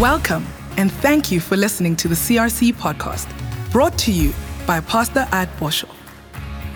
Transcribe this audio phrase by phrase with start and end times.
[0.00, 0.46] Welcome,
[0.78, 3.28] and thank you for listening to the CRC podcast,
[3.70, 4.32] brought to you
[4.66, 5.94] by Pastor At Boshoff.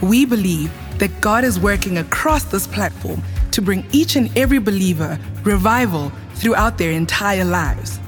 [0.02, 5.18] We believe that God is working across this platform to bring each and every believer
[5.42, 7.98] revival throughout their entire lives.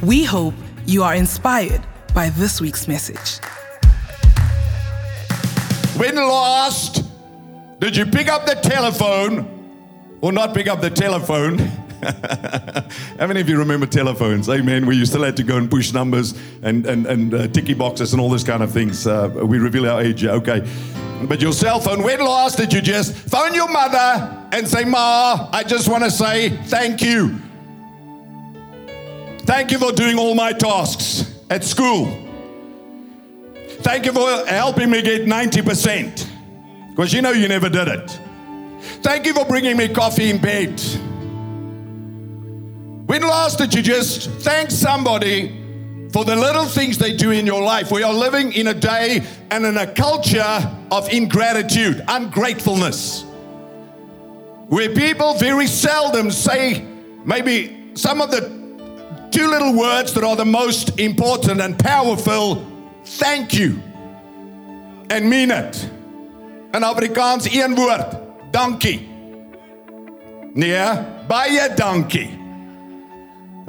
[0.00, 0.54] We hope
[0.86, 1.82] you are inspired
[2.14, 3.44] by this week's message.
[5.96, 7.02] When last
[7.80, 11.81] did you pick up the telephone or not pick up the telephone?
[13.18, 14.48] How many of you remember telephones?
[14.48, 14.86] Amen.
[14.86, 18.20] We still had to go and push numbers and, and, and uh, ticky boxes and
[18.20, 19.06] all this kind of things.
[19.06, 20.68] Uh, we reveal our age, okay.
[21.28, 25.48] But your cell phone, when last did you just phone your mother and say, Ma,
[25.52, 27.38] I just want to say thank you.
[29.44, 32.06] Thank you for doing all my tasks at school.
[33.82, 36.28] Thank you for helping me get 90%.
[36.90, 38.18] Because you know you never did it.
[39.02, 40.80] Thank you for bringing me coffee in bed.
[43.12, 45.60] When last did you just thank somebody
[46.12, 47.92] for the little things they do in your life?
[47.92, 53.24] We are living in a day and in a culture of ingratitude, ungratefulness,
[54.68, 56.86] where people very seldom say
[57.26, 58.48] maybe some of the
[59.30, 62.66] two little words that are the most important and powerful
[63.04, 63.78] thank you
[65.10, 65.90] and mean it.
[66.72, 68.16] In Afrikaans een woord,
[68.50, 69.06] dankie.
[70.54, 72.41] Nee, baie dankie.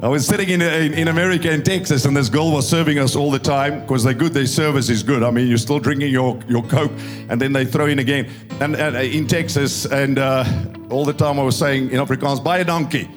[0.04, 3.16] I was sitting in, in, in, America in Texas, and this girl was serving us
[3.16, 4.34] all the time because they're good.
[4.34, 5.22] Their service is good.
[5.22, 6.92] I mean, you're still drinking your, your Coke,
[7.30, 8.28] and then they throw in again.
[8.60, 10.44] And, and uh, in Texas, and uh,
[10.90, 13.08] all the time I was saying in Afrikaans, buy a donkey.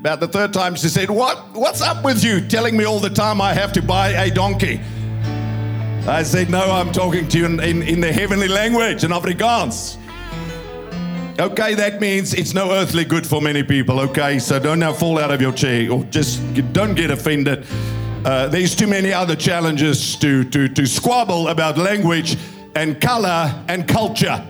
[0.00, 1.54] About the third time, she said, "What?
[1.54, 2.46] What's up with you?
[2.46, 4.78] Telling me all the time I have to buy a donkey."
[6.06, 9.96] I said, "No, I'm talking to you in, in, in the heavenly language, in Afrikaans."
[11.40, 14.38] Okay, that means it's no earthly good for many people, okay?
[14.38, 16.38] So don't now fall out of your chair or just
[16.74, 17.64] don't get offended.
[18.26, 22.36] Uh, there's too many other challenges to, to, to squabble about language
[22.74, 24.46] and color and culture.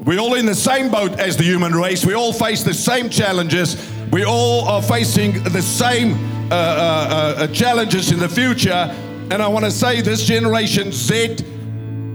[0.00, 2.04] We're all in the same boat as the human race.
[2.04, 3.76] We all face the same challenges.
[4.10, 6.14] We all are facing the same
[6.50, 8.92] uh, uh, uh challenges in the future.
[9.30, 11.36] And I want to say, this generation Z,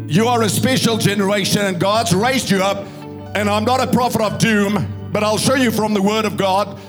[0.07, 2.85] you are a special generation, and God's raised you up
[3.35, 6.38] and I'm not a prophet of doom, but I'll show you from the Word of
[6.38, 6.79] God.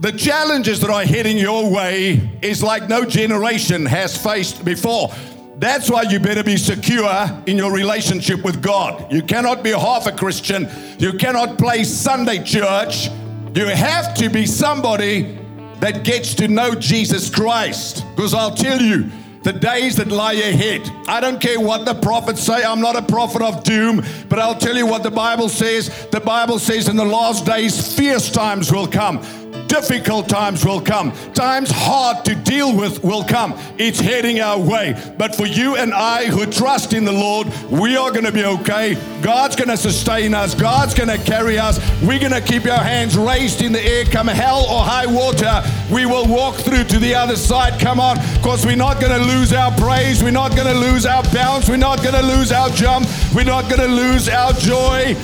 [0.00, 5.10] The challenges that are heading your way is like no generation has faced before.
[5.58, 9.10] That's why you better be secure in your relationship with God.
[9.10, 10.68] You cannot be half a Christian.
[10.98, 13.08] You cannot play Sunday church.
[13.54, 15.38] You have to be somebody
[15.80, 18.04] that gets to know Jesus Christ.
[18.14, 19.10] Because I'll tell you,
[19.46, 20.90] the days that lie ahead.
[21.06, 22.64] I don't care what the prophets say.
[22.64, 26.08] I'm not a prophet of doom, but I'll tell you what the Bible says.
[26.10, 29.24] The Bible says in the last days, fierce times will come
[29.68, 31.12] difficult times will come.
[31.32, 33.58] Times hard to deal with will come.
[33.78, 34.94] It's heading our way.
[35.18, 38.44] But for you and I who trust in the Lord, we are going to be
[38.44, 38.96] okay.
[39.22, 40.54] God's going to sustain us.
[40.54, 41.78] God's going to carry us.
[42.02, 45.62] We're going to keep our hands raised in the air, come hell or high water.
[45.92, 47.80] We will walk through to the other side.
[47.80, 50.22] Come on, because we're not going to lose our praise.
[50.22, 51.68] We're not going to lose our bounce.
[51.68, 53.06] We're not going to lose our jump.
[53.34, 55.14] We're not going to lose our joy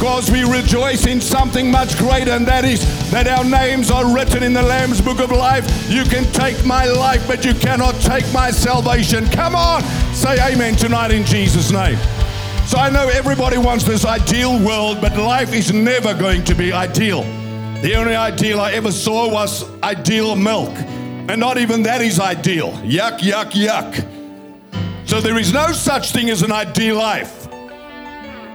[0.00, 2.80] because we rejoice in something much greater, and that is
[3.10, 5.62] that our names are written in the Lamb's book of life.
[5.90, 9.26] You can take my life, but you cannot take my salvation.
[9.26, 9.82] Come on,
[10.14, 11.98] say amen tonight in Jesus' name.
[12.66, 16.72] So I know everybody wants this ideal world, but life is never going to be
[16.72, 17.20] ideal.
[17.82, 20.72] The only ideal I ever saw was ideal milk.
[21.28, 22.72] And not even that is ideal.
[22.84, 25.06] Yuck, yuck, yuck.
[25.06, 27.39] So there is no such thing as an ideal life.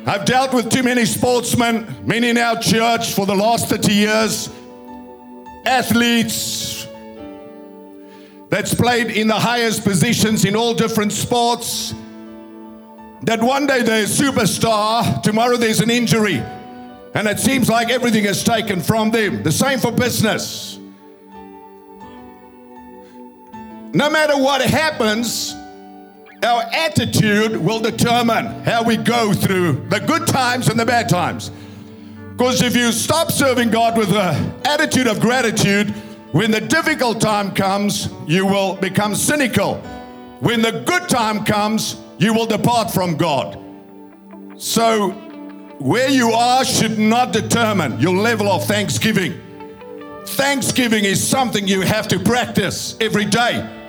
[0.07, 4.49] I've dealt with too many sportsmen, many in our church for the last 30 years,
[5.65, 6.87] athletes
[8.49, 11.95] that's played in the highest positions in all different sports.
[13.23, 16.37] That one day they're a superstar, tomorrow there's an injury,
[17.15, 19.41] and it seems like everything is taken from them.
[19.41, 20.77] The same for business.
[23.91, 25.55] No matter what happens,
[26.43, 31.51] our attitude will determine how we go through the good times and the bad times.
[32.31, 35.89] Because if you stop serving God with an attitude of gratitude,
[36.33, 39.77] when the difficult time comes, you will become cynical.
[40.41, 43.57] When the good time comes, you will depart from God.
[44.57, 45.11] So,
[45.79, 49.39] where you are should not determine your level of thanksgiving.
[50.25, 53.84] Thanksgiving is something you have to practice every day.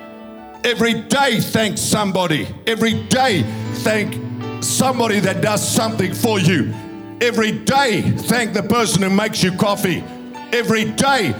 [0.63, 2.47] Every day, thank somebody.
[2.65, 3.43] Every day,
[3.83, 6.73] thank somebody that does something for you.
[7.21, 10.03] Every day, thank the person who makes you coffee.
[10.51, 11.33] Every day,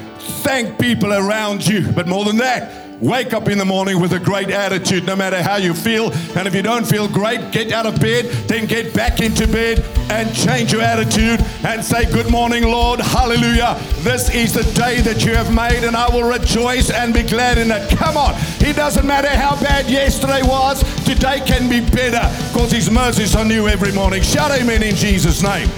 [0.44, 1.92] thank people around you.
[1.92, 5.44] But more than that, Wake up in the morning with a great attitude, no matter
[5.44, 6.12] how you feel.
[6.36, 9.86] And if you don't feel great, get out of bed, then get back into bed
[10.10, 13.00] and change your attitude and say, Good morning, Lord.
[13.00, 13.80] Hallelujah.
[14.00, 17.60] This is the day that you have made, and I will rejoice and be glad
[17.60, 17.88] in it.
[17.98, 18.34] Come on.
[18.62, 23.46] It doesn't matter how bad yesterday was, today can be better because His mercies are
[23.46, 24.24] new every morning.
[24.24, 25.70] Shout amen in Jesus' name.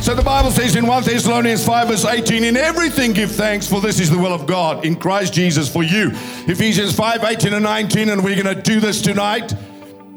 [0.00, 3.80] So the Bible says in 1 Thessalonians 5, verse 18, in everything give thanks, for
[3.80, 6.10] this is the will of God in Christ Jesus for you.
[6.46, 9.52] Ephesians 5, 18 and 19, and we're going to do this tonight.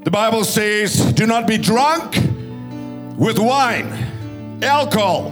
[0.03, 2.15] The Bible says, do not be drunk
[3.17, 5.29] with wine, alcohol,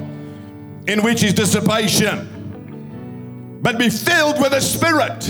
[0.88, 5.26] in which is dissipation, but be filled with the Spirit.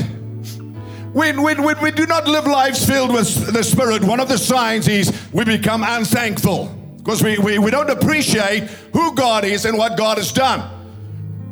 [1.14, 4.38] When, when, when we do not live lives filled with the Spirit, one of the
[4.38, 6.79] signs is we become unthankful
[7.10, 10.70] because we, we, we don't appreciate who God is and what God has done.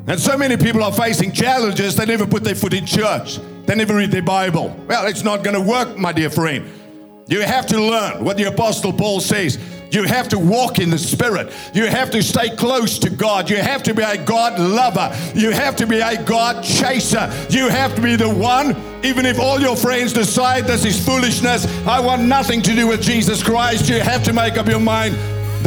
[0.06, 3.74] And so many people are facing challenges, they never put their foot in church, they
[3.74, 4.70] never read their Bible.
[4.88, 6.70] Well, it's not going to work, my dear friend.
[7.28, 9.58] You have to learn what the Apostle Paul says.
[9.90, 11.52] You have to walk in the Spirit.
[11.74, 13.50] You have to stay close to God.
[13.50, 15.12] You have to be a God lover.
[15.34, 17.34] You have to be a God chaser.
[17.50, 21.66] You have to be the one, even if all your friends decide this is foolishness,
[21.88, 23.90] I want nothing to do with Jesus Christ.
[23.90, 25.18] You have to make up your mind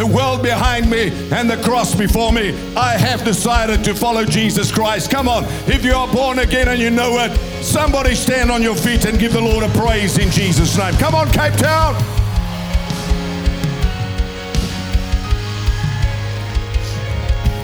[0.00, 2.56] the world behind me and the cross before me.
[2.75, 5.11] I have decided to follow Jesus Christ.
[5.11, 8.75] Come on, if you are born again and you know it, somebody stand on your
[8.75, 10.94] feet and give the Lord a praise in Jesus' name.
[10.94, 11.94] Come on, Cape Town.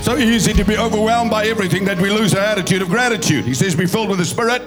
[0.03, 3.47] So easy to be overwhelmed by everything that we lose our attitude of gratitude.
[3.47, 4.61] He says, Be filled with the Spirit,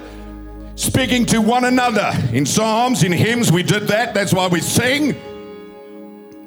[0.74, 2.10] speaking to one another.
[2.32, 4.12] In Psalms, in hymns, we did that.
[4.12, 5.14] That's why we sing.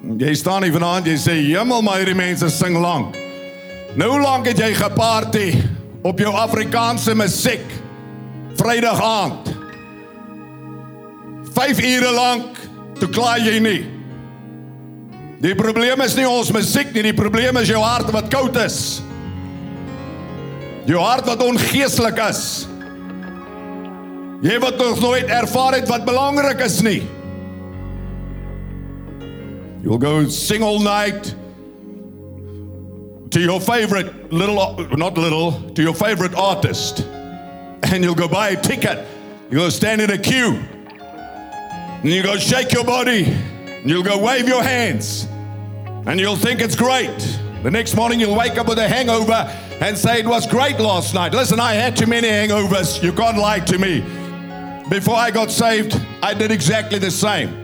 [0.03, 3.15] Jy staan hier vanaand, jy sê, "Hemel, my hierdie mense sing lank."
[3.95, 5.53] Nou hoe lank het jy geparty
[6.03, 7.63] op jou Afrikaanse musiek?
[8.55, 9.55] Vrydag aand.
[11.53, 12.57] 5 ure lank,
[12.99, 13.85] toe klaar jy nie.
[15.39, 19.01] Die probleem is nie ons musiek nie, die probleem is jou hart wat koud is.
[20.85, 22.67] Jou hart wat ongeestelik is.
[24.41, 27.03] Jy wat nog nooit ervaar het wat belangrik is nie.
[29.83, 31.35] You'll go sing all night
[33.31, 34.55] to your favorite little,
[34.95, 37.01] not little, to your favorite artist.
[37.01, 39.05] And you'll go buy a ticket.
[39.51, 40.53] You'll stand in a queue.
[40.93, 43.25] And you go shake your body.
[43.25, 45.27] And you'll go wave your hands.
[46.05, 47.17] And you'll think it's great.
[47.61, 49.33] The next morning you'll wake up with a hangover
[49.81, 51.33] and say it was great last night.
[51.33, 53.03] Listen, I had too many hangovers.
[53.03, 53.99] You can't lie to me.
[54.89, 57.62] Before I got saved, I did exactly the same.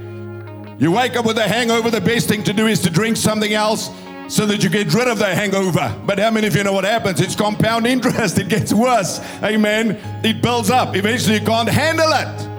[0.79, 3.53] You wake up with a hangover, the best thing to do is to drink something
[3.53, 3.89] else
[4.29, 5.93] so that you get rid of the hangover.
[6.05, 7.19] But how many of you know what happens?
[7.19, 9.19] It's compound interest, it gets worse.
[9.43, 9.99] Amen.
[10.23, 10.95] It builds up.
[10.95, 12.49] Eventually, you can't handle it.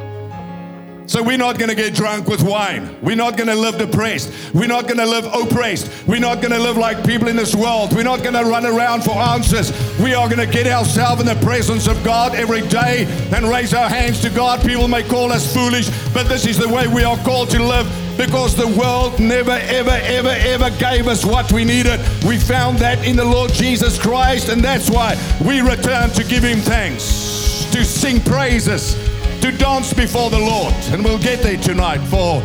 [1.11, 2.95] So we're not going to get drunk with wine.
[3.03, 4.31] We're not going to live depressed.
[4.55, 6.07] We're not going to live oppressed.
[6.07, 7.97] We're not going to live like people in this world.
[7.97, 9.73] We're not going to run around for answers.
[9.99, 13.75] We are going to get ourselves in the presence of God every day and raise
[13.75, 14.61] our hands to God.
[14.65, 17.89] People may call us foolish, but this is the way we are called to live
[18.21, 21.99] because the world never, ever, ever, ever gave us what we needed.
[22.23, 26.45] We found that in the Lord Jesus Christ, and that's why we return to give
[26.45, 28.93] Him thanks, to sing praises
[29.41, 30.75] to dance before the Lord.
[30.93, 32.43] And we'll get there tonight for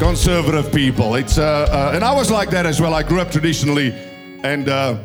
[0.00, 1.14] conservative people.
[1.14, 2.92] It's uh, uh, and I was like that as well.
[2.92, 3.92] I grew up traditionally
[4.42, 4.98] and uh,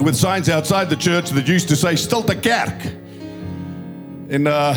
[0.00, 2.92] with signs outside the church that used to say "Stilte kerk."
[4.28, 4.74] And uh,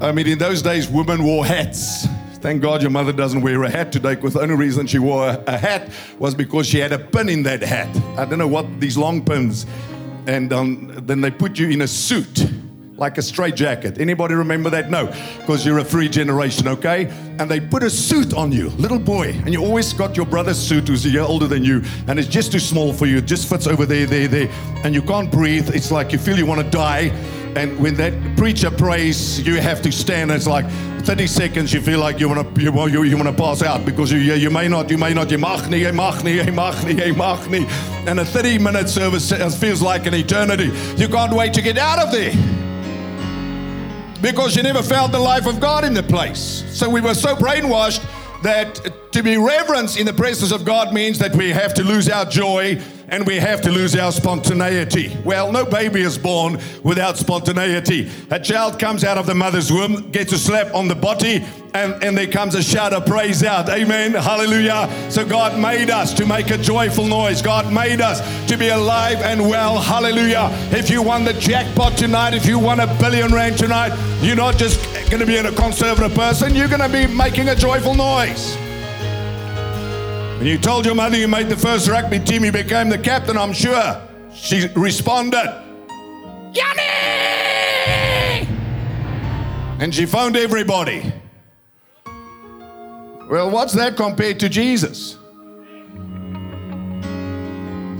[0.00, 2.08] I mean, in those days, women wore hats.
[2.38, 5.28] Thank God your mother doesn't wear a hat today because the only reason she wore
[5.46, 7.94] a, hat was because she had a pin in that hat.
[8.18, 9.66] I don't know what these long pins.
[10.26, 12.46] And um, then they put you in a suit
[12.96, 13.98] like a straight jacket.
[13.98, 14.90] Anybody remember that?
[14.90, 15.06] No,
[15.38, 17.06] because you're a free generation, okay?
[17.38, 20.58] And they put a suit on you, little boy, and you always got your brother's
[20.58, 23.18] suit who's a year older than you, and it's just too small for you.
[23.18, 24.48] It just fits over there, there, there,
[24.84, 25.74] and you can't breathe.
[25.74, 27.12] It's like you feel you want to die.
[27.56, 30.30] And when that preacher prays, you have to stand.
[30.30, 30.66] It's like
[31.04, 31.72] 30 seconds.
[31.72, 34.18] You feel like you want to you, you, you want to pass out because you,
[34.18, 37.66] you may not, you may not, you mag nie, jy mag nie, jy nie.
[38.06, 40.70] And a 30 minute service feels like an eternity.
[40.96, 42.32] You can't wait to get out of there
[44.20, 46.62] because you never felt the life of God in the place.
[46.68, 48.04] So we were so brainwashed
[48.42, 52.10] that to be reverenced in the presence of God means that we have to lose
[52.10, 55.16] our joy and we have to lose our spontaneity.
[55.24, 58.10] Well, no baby is born without spontaneity.
[58.30, 61.44] A child comes out of the mother's womb, gets a slap on the body,
[61.74, 63.68] and, and there comes a shout of praise out.
[63.68, 64.12] Amen.
[64.12, 64.90] Hallelujah.
[65.10, 67.42] So God made us to make a joyful noise.
[67.42, 69.78] God made us to be alive and well.
[69.78, 70.48] Hallelujah.
[70.72, 74.56] If you won the jackpot tonight, if you won a billion rand tonight, you're not
[74.56, 78.56] just going to be a conservative person, you're going to be making a joyful noise.
[80.36, 83.38] When you told your mother you made the first rugby team, you became the captain,
[83.38, 84.02] I'm sure.
[84.34, 85.50] She responded,
[86.52, 86.82] Yanni!
[89.80, 91.10] And she phoned everybody.
[93.30, 95.16] Well, what's that compared to Jesus?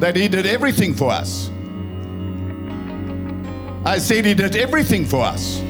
[0.00, 1.50] That he did everything for us.
[3.86, 5.62] I said he did everything for us.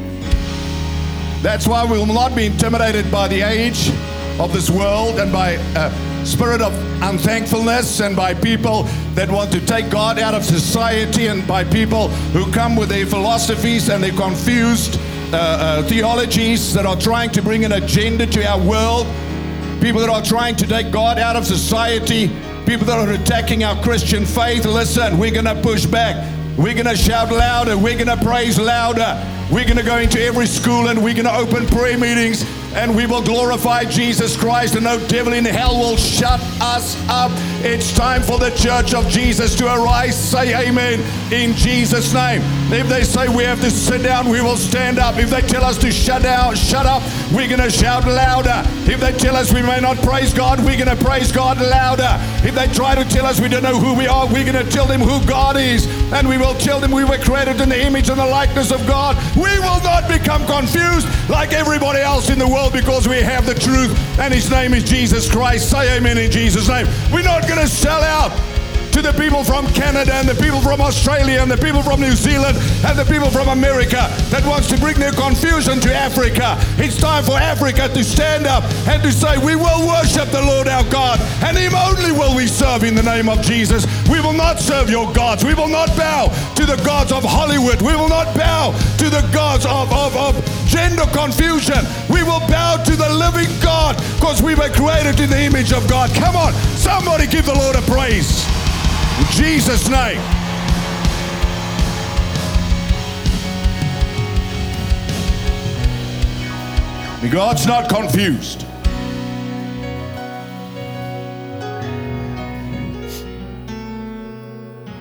[1.43, 3.93] That's why we will not be intimidated by the age
[4.39, 8.83] of this world and by a spirit of unthankfulness and by people
[9.15, 13.07] that want to take God out of society and by people who come with their
[13.07, 15.01] philosophies and their confused
[15.33, 19.07] uh, uh, theologies that are trying to bring an agenda to our world
[19.81, 22.29] people that are trying to take God out of society,
[22.67, 24.65] people that are attacking our Christian faith.
[24.65, 26.17] Listen, we're going to push back.
[26.57, 27.77] We're going to shout louder.
[27.77, 29.23] We're going to praise louder.
[29.51, 32.45] We're going to go into every school and we're going to open prayer meetings
[32.77, 37.33] and we will glorify Jesus Christ, and no devil in hell will shut us up.
[37.65, 40.17] It's time for the church of Jesus to arise.
[40.17, 41.01] Say amen
[41.33, 42.43] in Jesus' name.
[42.71, 45.17] If they say we have to sit down, we will stand up.
[45.17, 47.03] If they tell us to shut down, shut up,
[47.33, 48.63] we're going to shout louder.
[48.91, 52.19] If they tell us we may not praise God, we're going to praise God louder.
[52.47, 54.71] If they try to tell us we don't know who we are, we're going to
[54.71, 55.87] tell them who God is.
[56.13, 58.87] And we will tell them we were created in the image and the likeness of
[58.87, 59.17] God.
[59.35, 63.55] We will not become confused like everybody else in the world because we have the
[63.55, 65.71] truth and his name is Jesus Christ.
[65.71, 66.87] Say amen in Jesus' name.
[67.13, 68.33] We're not going to sell out
[68.97, 72.17] to the people from Canada and the people from Australia and the people from New
[72.17, 76.57] Zealand and the people from America that wants to bring their confusion to Africa.
[76.81, 80.67] It's time for Africa to stand up and to say, We will worship the Lord
[80.67, 83.85] our God, and Him only will we serve in the name of Jesus.
[84.09, 85.45] We will not serve your gods.
[85.45, 87.83] We will not bow to the gods of Hollywood.
[87.83, 90.33] We will not bow to the gods of, of, of
[90.65, 91.85] gender confusion.
[92.09, 95.87] We will bow to the living God because we were created in the image of
[95.87, 96.09] God.
[96.15, 98.56] Come on, somebody give the Lord a praise.
[99.19, 100.21] In Jesus' name.
[107.31, 108.65] God's not confused.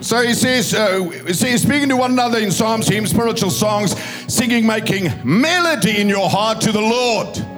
[0.01, 4.00] So he says, uh, see, speaking to one another in psalms, hymns, spiritual songs,
[4.31, 7.54] singing, making melody in your heart to the Lord.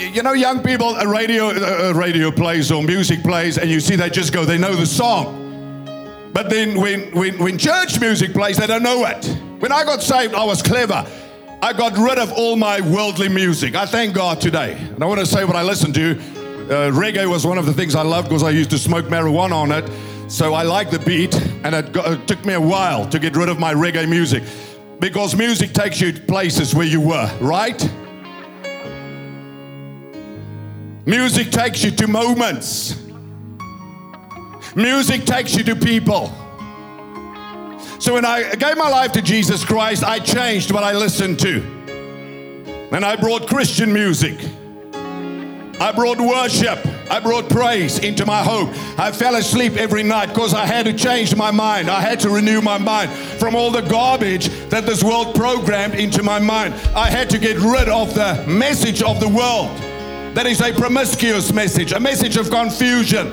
[0.00, 3.96] You know, young people, a radio, a radio plays or music plays, and you see
[3.96, 6.30] they just go, they know the song.
[6.32, 9.26] But then when, when, when church music plays, they don't know it.
[9.58, 11.06] When I got saved, I was clever.
[11.60, 13.74] I got rid of all my worldly music.
[13.74, 14.72] I thank God today.
[14.72, 16.12] And I want to say what I listened to.
[16.12, 19.52] Uh, reggae was one of the things I loved because I used to smoke marijuana
[19.52, 19.90] on it.
[20.30, 23.36] So I like the beat, and it, got, it took me a while to get
[23.36, 24.44] rid of my reggae music
[24.98, 27.78] because music takes you to places where you were, right?
[31.06, 33.02] Music takes you to moments.
[34.74, 36.32] Music takes you to people.
[37.98, 41.62] So when I gave my life to Jesus Christ, I changed what I listened to.
[42.92, 44.38] And I brought Christian music.
[45.80, 46.78] I brought worship.
[47.10, 48.70] I brought praise into my home.
[48.98, 51.90] I fell asleep every night because I had to change my mind.
[51.90, 56.22] I had to renew my mind from all the garbage that this world programmed into
[56.22, 56.74] my mind.
[56.94, 59.70] I had to get rid of the message of the world.
[60.34, 63.32] That is a promiscuous message, a message of confusion.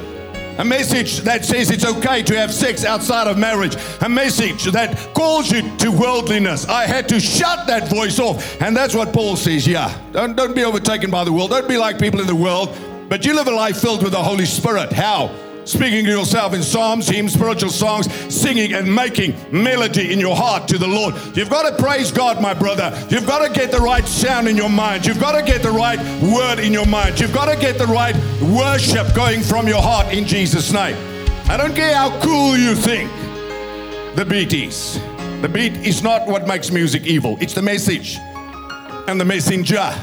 [0.57, 3.75] A message that says it's okay to have sex outside of marriage.
[4.01, 6.65] A message that calls you to worldliness.
[6.67, 8.59] I had to shut that voice off.
[8.59, 9.95] And that's what Paul says, yeah.
[10.11, 11.51] Don't, don't be overtaken by the world.
[11.51, 12.75] Don't be like people in the world.
[13.07, 14.91] But you live a life filled with the Holy Spirit.
[14.91, 15.27] How?
[15.67, 20.65] Speaking to yourself in psalms, hymns, spiritual songs, singing and making melody in your heart
[20.69, 21.13] to the Lord.
[21.35, 22.97] You've got to praise God, my brother.
[23.09, 25.05] You've got to get the right sound in your mind.
[25.05, 27.19] You've got to get the right word in your mind.
[27.19, 30.95] You've got to get the right worship going from your heart in Jesus' name.
[31.49, 33.11] I don't care how cool you think
[34.15, 35.01] the beat is.
[35.41, 38.17] The beat is not what makes music evil, it's the message
[39.09, 39.93] and the messenger.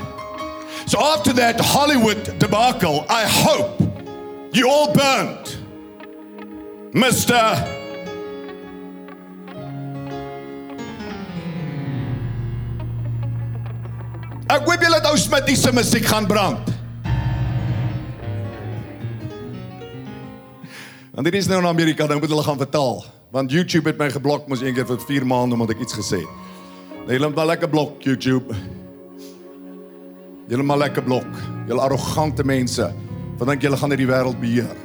[0.86, 3.93] So after that Hollywood debacle, I hope
[4.56, 5.58] you all burned.
[6.94, 7.42] Mr.
[14.54, 16.70] Ek hoop julle het ou Smitty se musiek gaan brand.
[21.14, 23.04] Want dit is nou in Amerika, dan moet hulle gaan vertaal.
[23.34, 26.22] Want YouTube het my geblok mos een keer vir 4 maande omdat ek iets gesê
[26.22, 26.42] het.
[27.08, 28.54] Hulle het maar lekker blok YouTube.
[30.48, 31.42] Julle maar lekker blok.
[31.66, 32.92] Julle arrogante mense.
[33.38, 34.76] Wat dink julle gaan hierdie wêreld beheer?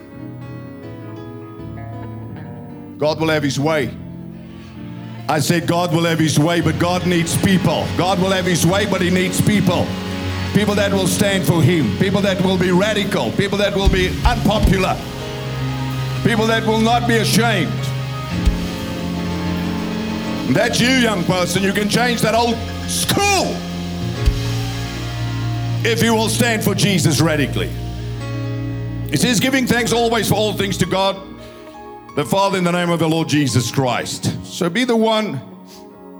[2.97, 3.89] God will have his way.
[5.29, 7.85] I said God will have his way, but God needs people.
[7.97, 9.85] God will have his way, but he needs people.
[10.53, 14.09] People that will stand for him, people that will be radical, people that will be
[14.25, 14.97] unpopular,
[16.23, 17.71] people that will not be ashamed.
[20.55, 21.61] That's you, young person.
[21.61, 23.55] You can change that old school
[25.85, 27.69] if you will stand for Jesus radically.
[29.11, 31.17] It says, giving thanks always for all things to God,
[32.15, 34.45] the Father, in the name of the Lord Jesus Christ.
[34.45, 35.41] So be the one.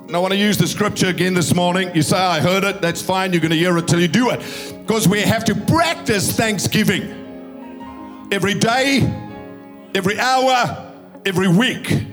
[0.08, 1.96] And I want to use the scripture again this morning.
[1.96, 2.82] You say, I heard it.
[2.82, 3.32] That's fine.
[3.32, 4.40] You're going to hear it till you do it.
[4.88, 9.02] Because we have to practice thanksgiving every day,
[9.94, 10.92] every hour,
[11.28, 12.06] every week.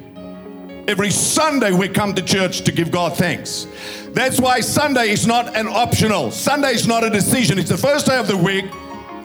[0.88, 3.66] Every Sunday we come to church to give God thanks.
[4.10, 6.30] That's why Sunday is not an optional.
[6.30, 7.58] Sunday is not a decision.
[7.58, 8.66] It's the first day of the week.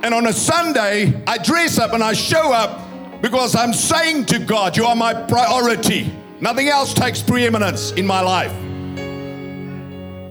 [0.04, 4.40] And on a Sunday, I dress up and I show up because I'm saying to
[4.40, 6.12] God, You are my priority.
[6.40, 8.52] Nothing else takes preeminence in my life.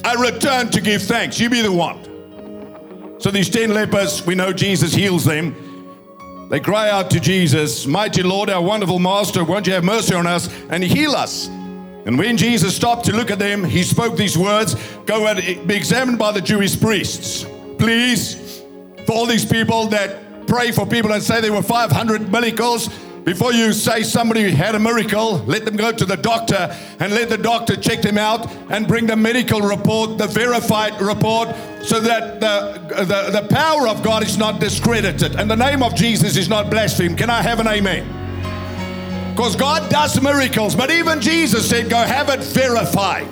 [0.05, 1.39] I return to give thanks.
[1.39, 3.21] You be the one.
[3.21, 5.55] So these 10 lepers, we know Jesus heals them.
[6.49, 10.27] They cry out to Jesus, Mighty Lord, our wonderful Master, won't you have mercy on
[10.27, 11.47] us and heal us?
[11.47, 14.75] And when Jesus stopped to look at them, he spoke these words
[15.07, 17.47] Go and be examined by the Jewish priests.
[17.79, 18.40] Please,
[19.11, 22.89] all these people that pray for people and say there were 500 miracles,
[23.25, 27.29] before you say somebody had a miracle, let them go to the doctor and let
[27.29, 31.49] the doctor check them out and bring the medical report, the verified report,
[31.83, 35.95] so that the, the, the power of God is not discredited and the name of
[35.95, 37.19] Jesus is not blasphemed.
[37.19, 38.07] Can I have an amen?
[39.35, 43.29] Because God does miracles, but even Jesus said, Go have it verified.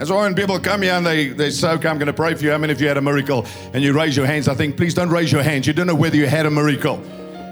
[0.00, 2.32] That's why when people come here and they, they say, okay, I'm going to pray
[2.32, 2.52] for you.
[2.52, 3.44] How many of you had a miracle?
[3.74, 4.48] And you raise your hands.
[4.48, 5.66] I think, please don't raise your hands.
[5.66, 6.96] You don't know whether you had a miracle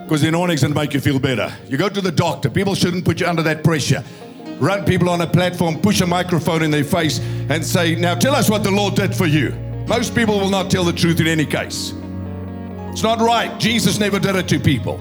[0.04, 1.52] because the anointing's going to make you feel better.
[1.66, 2.48] You go to the doctor.
[2.48, 4.02] People shouldn't put you under that pressure.
[4.60, 7.18] Run people on a platform, push a microphone in their face,
[7.50, 9.50] and say, now tell us what the Lord did for you.
[9.86, 11.92] Most people will not tell the truth in any case.
[12.92, 13.60] It's not right.
[13.60, 14.98] Jesus never did it to people.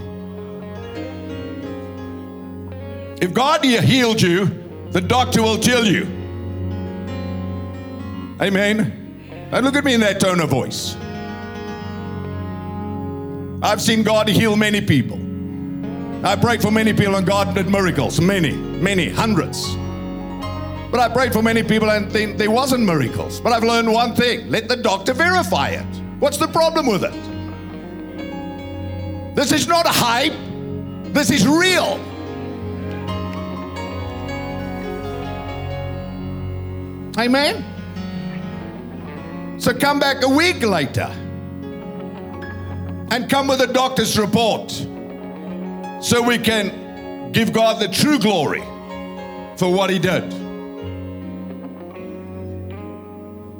[3.21, 4.47] If God healed you,
[4.91, 6.16] the doctor will tell you.
[8.41, 9.49] Amen.
[9.51, 10.95] Now look at me in that tone of voice.
[13.63, 15.19] I've seen God heal many people.
[16.23, 18.21] I prayed for many people and God did miracles.
[18.21, 19.75] Many, many, hundreds.
[20.91, 23.41] But I prayed for many people and they, there wasn't miracles.
[23.41, 24.49] But I've learned one thing.
[24.49, 25.85] Let the doctor verify it.
[26.19, 27.13] What's the problem with it?
[29.35, 30.33] This is not a hype.
[31.13, 31.99] This is real.
[37.17, 37.76] Amen.
[39.59, 41.11] So come back a week later
[43.11, 44.69] and come with a doctor's report
[46.01, 48.61] so we can give God the true glory
[49.57, 50.31] for what he did.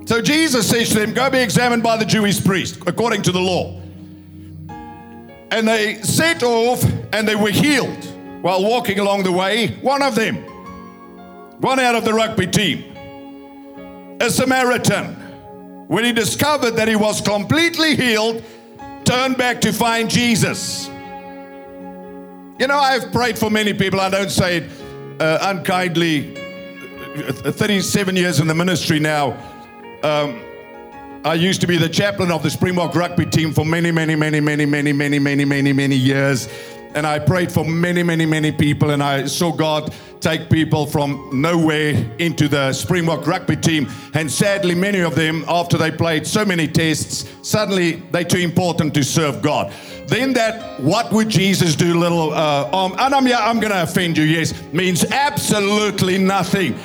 [0.07, 3.41] So Jesus says to them, Go be examined by the Jewish priest according to the
[3.41, 3.81] law.
[5.49, 8.05] And they set off and they were healed
[8.43, 9.69] while walking along the way.
[9.81, 10.35] One of them,
[11.59, 12.83] one out of the rugby team,
[14.21, 15.26] a Samaritan,
[15.87, 18.43] when he discovered that he was completely healed,
[19.05, 20.87] turned back to find Jesus.
[22.59, 23.99] You know, I've prayed for many people.
[23.99, 24.71] I don't say it
[25.21, 26.35] uh, unkindly.
[27.17, 29.31] 37 years in the ministry now.
[30.03, 30.41] Um,
[31.23, 34.39] I used to be the chaplain of the Springbok rugby team for many, many, many,
[34.39, 36.47] many, many, many, many, many, many years.
[36.95, 38.91] And I prayed for many, many, many people.
[38.91, 43.87] And I saw God take people from nowhere into the Springbok rugby team.
[44.13, 48.93] And sadly, many of them, after they played so many tests, suddenly they're too important
[48.95, 49.71] to serve God.
[50.07, 53.83] Then that, what would Jesus do, little uh, um, and I'm, yeah, I'm going to
[53.83, 56.79] offend you, yes, means absolutely nothing.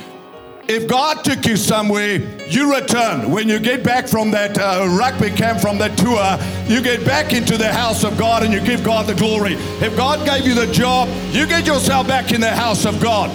[0.69, 3.33] If God took you somewhere, you return.
[3.33, 6.39] When you get back from that uh, rugby camp, from that tour,
[6.73, 9.55] you get back into the house of God and you give God the glory.
[9.81, 13.31] If God gave you the job, you get yourself back in the house of God.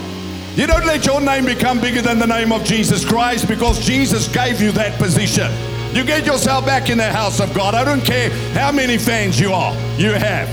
[0.57, 4.27] You don't let your name become bigger than the name of Jesus Christ because Jesus
[4.29, 5.51] gave you that position.
[5.93, 7.75] You get yourself back in the house of God.
[7.75, 10.47] I don't care how many fans you are, you have.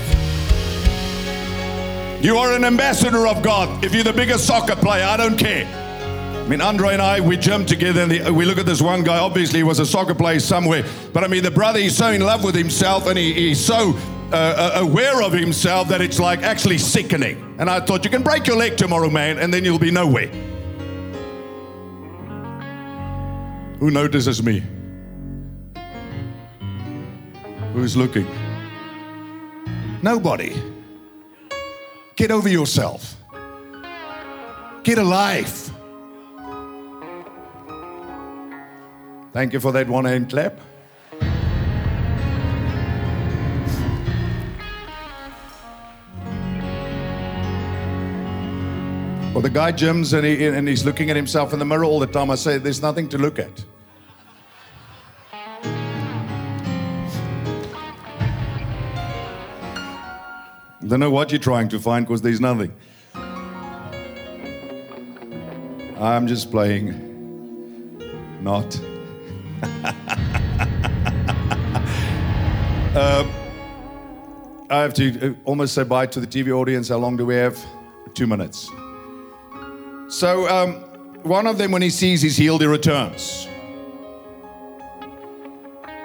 [2.23, 3.85] You are an ambassador of God.
[3.85, 5.84] If you're the biggest soccer player, I don't care.
[6.45, 9.17] I mean, Andre and I, we jumped together and we look at this one guy.
[9.17, 10.85] Obviously, he was a soccer player somewhere.
[11.11, 13.97] But I mean, the brother, he's so in love with himself and he, he's so
[14.31, 17.55] uh, aware of himself that it's like actually sickening.
[17.57, 20.27] And I thought, you can break your leg tomorrow, man, and then you'll be nowhere.
[23.79, 24.61] Who notices me?
[27.73, 28.27] Who's looking?
[30.03, 30.61] Nobody.
[32.15, 33.15] Get over yourself.
[34.83, 35.71] Get a life.
[39.35, 40.57] Thank you for that one hand clap.
[49.33, 51.99] Well, the guy gyms and, he, and he's looking at himself in the mirror all
[51.99, 52.31] the time.
[52.31, 53.65] I say, there's nothing to look at.
[60.87, 62.73] Don't know what you're trying to find because there's nothing.
[65.99, 67.01] I'm just playing.
[68.41, 68.79] Not.
[72.95, 73.29] um,
[74.69, 76.89] I have to uh, almost say bye to the TV audience.
[76.89, 77.57] How long do we have?
[78.13, 78.69] Two minutes.
[80.09, 80.73] So, um,
[81.23, 83.47] one of them, when he sees he's healed, he returns.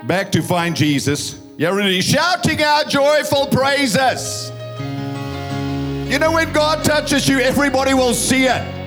[0.05, 1.41] Back to find Jesus.
[1.57, 4.51] Yeah, really shouting out joyful praises.
[6.11, 8.80] You know, when God touches you, everybody will see it.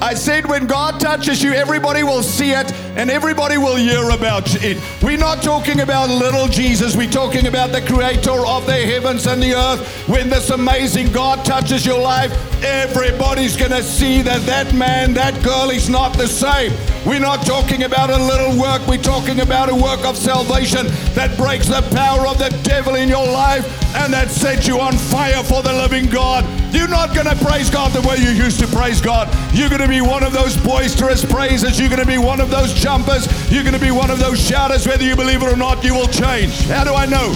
[0.00, 4.62] I said, when God touches you, everybody will see it and everybody will hear about
[4.62, 4.80] it.
[5.02, 9.42] We're not talking about little Jesus, we're talking about the creator of the heavens and
[9.42, 10.08] the earth.
[10.08, 12.32] When this amazing God touches your life,
[12.62, 16.72] everybody's going to see that that man, that girl is not the same.
[17.08, 21.38] We're not talking about a little work, we're talking about a work of salvation that
[21.38, 23.64] breaks the power of the devil in your life
[23.96, 26.44] and that sets you on fire for the living God.
[26.70, 29.26] You're not going to praise God the way you used to praise God.
[29.54, 31.80] You're going to be one of those boisterous praisers.
[31.80, 33.24] You're going to be one of those jumpers.
[33.50, 34.86] You're going to be one of those shouters.
[34.86, 36.60] Whether you believe it or not, you will change.
[36.66, 37.32] How do I know?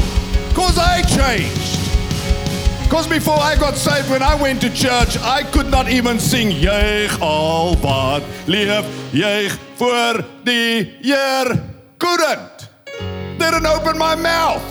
[0.51, 1.81] Because I changed.
[2.85, 6.51] Because before I got saved, when I went to church, I could not even sing
[6.51, 7.77] Juich al
[9.13, 11.63] juich voor die Heer.
[11.97, 12.71] Couldn't.
[13.39, 14.63] Didn't open my mouth.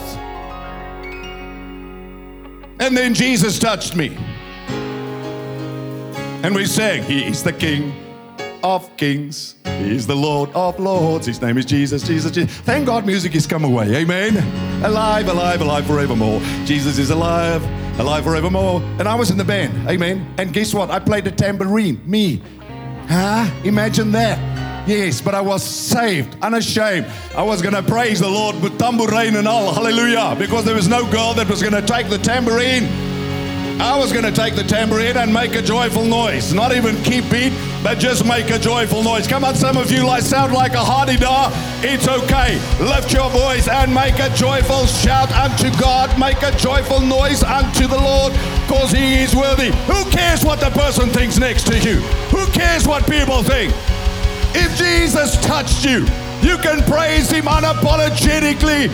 [2.80, 4.18] And then Jesus touched me.
[6.44, 7.94] And we sang, He's the King
[8.64, 9.56] of Kings.
[9.84, 11.28] He's the Lord of Lords.
[11.28, 12.52] His name is Jesus, Jesus, Jesus.
[12.62, 13.96] Thank God music has come away.
[13.96, 14.38] Amen.
[14.84, 16.40] Alive, alive, alive forevermore.
[16.66, 17.64] Jesus is alive,
[18.00, 18.82] alive forevermore.
[19.00, 19.88] And I was in the band.
[19.88, 20.34] Amen.
[20.38, 20.90] And guess what?
[20.90, 22.02] I played the tambourine.
[22.06, 22.42] Me.
[23.08, 23.50] Huh?
[23.64, 24.88] Imagine that.
[24.88, 27.06] Yes, but I was saved, unashamed.
[27.36, 29.74] I was going to praise the Lord with tambourine and all.
[29.74, 30.36] Hallelujah.
[30.38, 33.11] Because there was no girl that was going to take the tambourine.
[33.82, 36.54] I was going to take the tambourine and make a joyful noise.
[36.54, 39.26] Not even keep beat, but just make a joyful noise.
[39.26, 41.50] Come on, some of you like sound like a hadeda.
[41.84, 42.62] It's okay.
[42.80, 46.18] Lift your voice and make a joyful shout unto God.
[46.20, 48.34] Make a joyful noise unto the Lord,
[48.68, 49.72] because He is worthy.
[49.90, 52.02] Who cares what the person thinks next to you?
[52.30, 53.74] Who cares what people think?
[54.54, 56.06] If Jesus touched you,
[56.48, 58.94] you can praise Him unapologetically.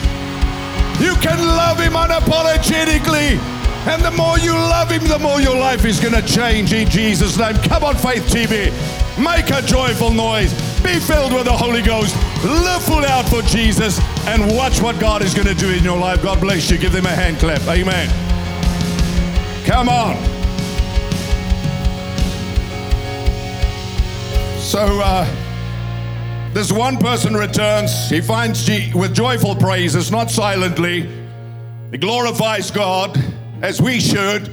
[1.03, 3.56] You can love Him unapologetically.
[3.87, 6.89] And the more you love Him, the more your life is going to change in
[6.89, 7.55] Jesus' name.
[7.55, 8.67] Come on, Faith TV.
[9.17, 10.53] Make a joyful noise.
[10.83, 12.13] Be filled with the Holy Ghost.
[12.43, 15.97] Live full out for Jesus and watch what God is going to do in your
[15.97, 16.21] life.
[16.21, 16.77] God bless you.
[16.77, 17.61] Give them a hand clap.
[17.61, 18.09] Amen.
[19.65, 20.17] Come on.
[24.59, 25.25] So, uh,
[26.53, 28.09] this one person returns.
[28.09, 31.09] He finds G- with joyful praises, not silently.
[31.89, 33.17] He glorifies God
[33.61, 34.51] as we should.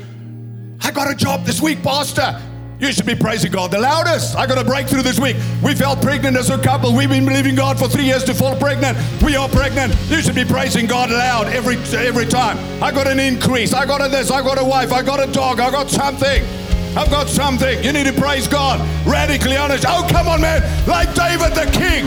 [0.81, 2.41] I got a job this week, Pastor.
[2.81, 4.37] You should be praising God the loudest.
[4.37, 5.37] I got a breakthrough this week.
[5.63, 6.95] We fell pregnant as a couple.
[6.95, 8.99] We've been believing God for three years to fall pregnant.
[9.23, 9.95] We are pregnant.
[10.09, 12.59] You should be praising God loud every every time.
[12.83, 13.73] I got an increase.
[13.73, 14.31] I got a this.
[14.31, 14.93] I got a wife.
[14.93, 15.61] I got a dog.
[15.61, 16.45] I got something.
[16.97, 17.83] I've got something.
[17.83, 18.81] You need to praise God.
[19.07, 19.85] Radically honest.
[19.87, 20.63] Oh, come on, man.
[20.87, 22.07] Like David the king.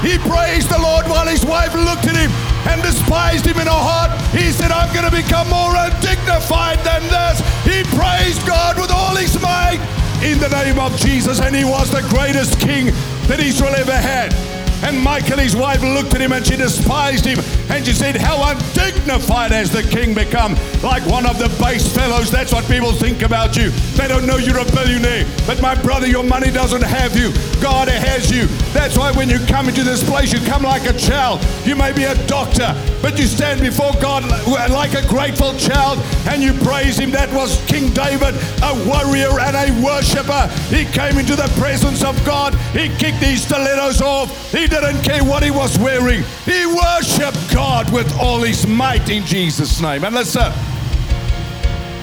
[0.00, 3.82] He praised the Lord while his wife looked at him and despised him in her
[3.90, 4.10] heart.
[4.32, 7.40] He said, I'm going to become more undignified than this.
[7.64, 9.80] He praised God with all his might
[10.22, 12.86] in the name of Jesus, and he was the greatest king
[13.28, 14.55] that Israel ever had.
[14.82, 17.38] And Michal, his wife, looked at him and she despised him.
[17.70, 20.54] And she said, How undignified has the king become?
[20.82, 22.30] Like one of the base fellows.
[22.30, 23.70] That's what people think about you.
[23.96, 25.26] They don't know you're a billionaire.
[25.46, 27.32] But my brother, your money doesn't have you.
[27.62, 28.46] God has you.
[28.72, 31.44] That's why when you come into this place, you come like a child.
[31.64, 32.74] You may be a doctor,
[33.06, 34.24] but you stand before God
[34.68, 37.12] like a grateful child and you praise him.
[37.12, 40.48] That was King David, a warrior and a worshiper.
[40.74, 42.56] He came into the presence of God.
[42.74, 44.50] He kicked these stilettos off.
[44.50, 46.24] He didn't care what he was wearing.
[46.44, 50.02] He worshiped God with all his might in Jesus' name.
[50.02, 50.52] And listen,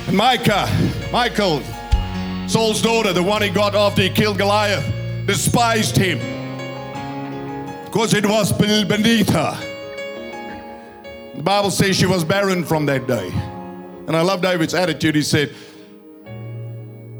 [0.09, 0.69] Micah,
[1.11, 1.61] Michal,
[2.47, 4.85] Saul's daughter, the one he got after he killed Goliath,
[5.25, 6.19] despised him.
[7.83, 9.72] because it was beneath her.
[11.43, 13.29] The Bible says she was barren from that day.
[14.07, 15.13] And I love David's attitude.
[15.13, 15.53] He said,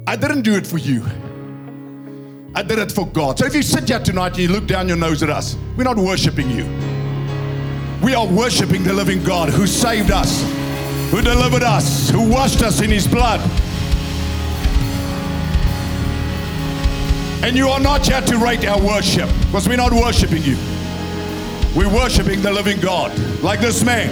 [0.08, 1.04] I didn't do it for you.
[2.56, 3.38] I did it for God.
[3.38, 5.84] So if you sit here tonight and you look down your nose at us, we're
[5.84, 6.64] not worshiping you.
[8.02, 10.42] We are worshiping the living God who saved us,
[11.12, 13.42] who delivered us, who washed us in his blood.
[17.44, 20.56] And you are not here to rate our worship because we're not worshiping you.
[21.76, 23.12] We're worshiping the living God,
[23.44, 24.10] like this man.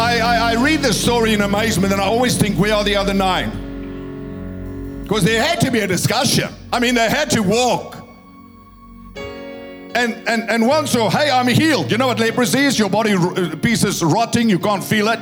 [0.00, 2.96] I, I, I read this story in amazement and I always think, we are the
[2.96, 5.02] other nine?
[5.02, 6.48] Because there had to be a discussion.
[6.72, 7.98] I mean, they had to walk.
[9.94, 11.90] And, and, and one saw, hey, I'm healed.
[11.90, 12.78] You know what leprosy is?
[12.78, 15.20] Your body uh, pieces rotting, you can't feel it.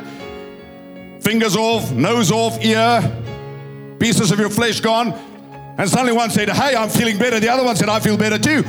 [1.20, 3.02] Fingers off, nose off, ear,
[3.98, 5.12] pieces of your flesh gone.
[5.78, 7.40] And suddenly one said, hey, I'm feeling better.
[7.40, 8.62] The other one said, I feel better too.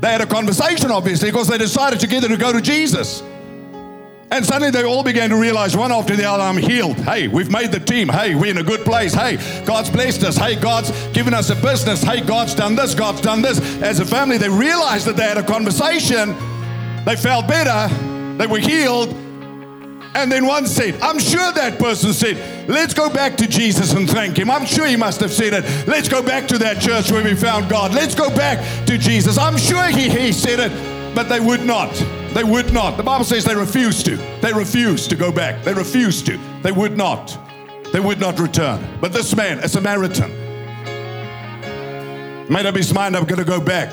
[0.00, 3.22] They had a conversation, obviously, because they decided together to go to Jesus.
[4.32, 6.96] And suddenly they all began to realize one after the other, I'm healed.
[6.98, 8.08] Hey, we've made the team.
[8.08, 9.12] Hey, we're in a good place.
[9.12, 10.36] Hey, God's blessed us.
[10.36, 12.02] Hey, God's given us a business.
[12.02, 12.94] Hey, God's done this.
[12.94, 13.58] God's done this.
[13.82, 16.36] As a family, they realized that they had a conversation.
[17.04, 17.92] They felt better.
[18.36, 19.12] They were healed.
[20.14, 24.08] And then one said, I'm sure that person said, let's go back to Jesus and
[24.08, 24.48] thank him.
[24.48, 25.88] I'm sure he must have said it.
[25.88, 27.94] Let's go back to that church where we found God.
[27.94, 29.38] Let's go back to Jesus.
[29.38, 31.90] I'm sure he, he said it, but they would not.
[32.32, 32.96] They would not.
[32.96, 34.16] The Bible says they refused to.
[34.40, 35.64] They refused to go back.
[35.64, 36.38] They refused to.
[36.62, 37.36] They would not.
[37.92, 38.86] They would not return.
[39.00, 40.30] But this man, a Samaritan,
[42.48, 43.90] made up his mind, I'm going to go back.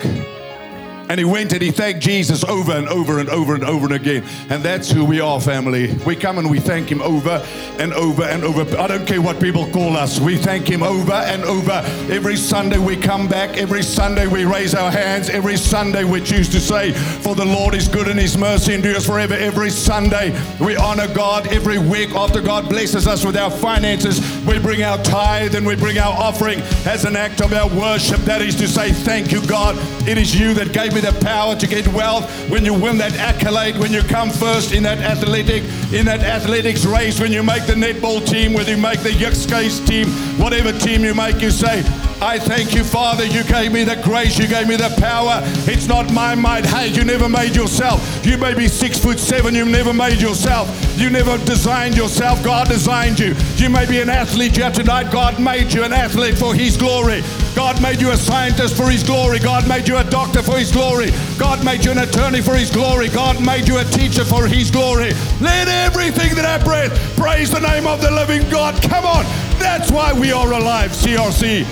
[1.10, 3.96] And he went and he thanked Jesus over and over and over and over and
[3.96, 4.26] again.
[4.50, 5.94] And that's who we are, family.
[6.06, 7.46] We come and we thank him over
[7.80, 8.78] and over and over.
[8.78, 10.20] I don't care what people call us.
[10.20, 11.82] We thank him over and over.
[12.12, 13.56] Every Sunday we come back.
[13.58, 15.30] Every Sunday we raise our hands.
[15.30, 19.06] Every Sunday we choose to say, For the Lord is good and his mercy endures
[19.06, 19.34] forever.
[19.34, 21.48] Every Sunday we honor God.
[21.48, 25.76] Every week after God blesses us with our finances, we bring our tithe and we
[25.78, 28.20] bring our offering as an act of our worship.
[28.22, 29.78] That is to say, Thank you, God.
[30.08, 33.14] It is you that gave me the power to get wealth, when you win that
[33.16, 37.66] accolade, when you come first in that athletic, in that athletics race, when you make
[37.68, 40.08] the netball team, whether you make the Yucks team,
[40.40, 41.84] whatever team you make, you say,
[42.20, 43.26] I thank you, Father.
[43.26, 44.40] You gave me the grace.
[44.40, 45.40] You gave me the power.
[45.70, 46.66] It's not my might.
[46.66, 48.26] Hey, you never made yourself.
[48.26, 49.54] You may be six foot seven.
[49.54, 50.68] You never made yourself.
[50.98, 52.44] You never designed yourself.
[52.44, 53.36] God designed you.
[53.58, 55.12] You may be an athlete here tonight.
[55.12, 57.22] God made you an athlete for His glory.
[57.58, 59.40] God made you a scientist for His glory.
[59.40, 61.10] God made you a doctor for His glory.
[61.40, 63.10] God made you an attorney for His glory.
[63.10, 65.10] God made you a teacher for His glory.
[65.42, 68.80] Let everything that I breath praise the name of the living God.
[68.84, 69.24] Come on.
[69.58, 71.66] That's why we are alive, CRC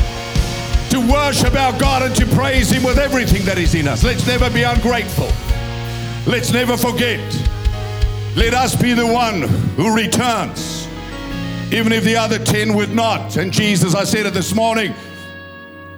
[0.90, 4.04] to worship our God and to praise Him with everything that is in us.
[4.04, 5.30] Let's never be ungrateful.
[6.26, 7.22] Let's never forget.
[8.36, 9.44] Let us be the one
[9.78, 10.88] who returns,
[11.72, 13.38] even if the other 10 would not.
[13.38, 14.96] And Jesus, I said it this morning,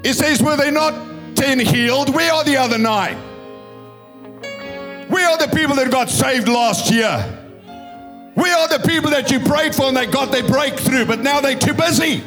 [0.08, 2.16] He says, Were they not 10 healed?
[2.16, 3.18] We are the other nine.
[5.10, 7.12] We are the people that got saved last year.
[8.34, 11.42] We are the people that you prayed for and they got their breakthrough, but now
[11.42, 12.24] they're too busy.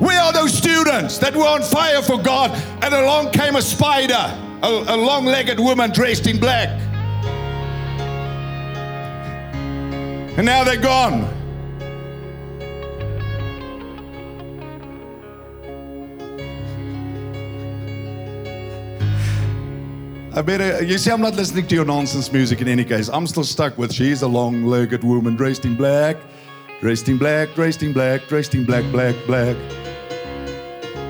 [0.00, 2.52] We are those students that were on fire for God,
[2.82, 4.14] and along came a spider,
[4.62, 6.70] a, a long legged woman dressed in black.
[10.38, 11.41] And now they're gone.
[20.34, 23.10] I better, uh, you see, I'm not listening to your nonsense music in any case.
[23.10, 26.16] I'm still stuck with she's a long legged woman dressed in black,
[26.80, 29.54] dressed in black, dressed in black, dressed in black, black, black.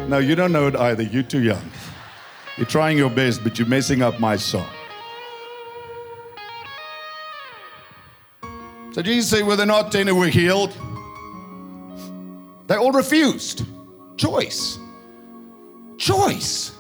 [0.08, 1.04] No, you don't know it either.
[1.04, 1.62] You're too young.
[2.56, 4.68] You're trying your best, but you're messing up my song.
[8.90, 10.76] So Jesus said, Well, they're not ten were healed.
[12.66, 13.64] They all refused.
[14.16, 14.80] Choice.
[15.96, 16.72] Choice.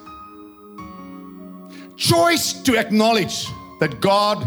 [2.02, 3.46] Choice to acknowledge
[3.78, 4.44] that God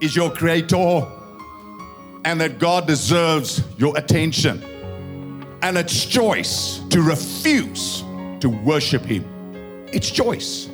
[0.00, 1.06] is your creator
[2.24, 4.64] and that God deserves your attention.
[5.60, 8.02] And it's choice to refuse
[8.40, 9.26] to worship Him.
[9.92, 10.68] It's choice.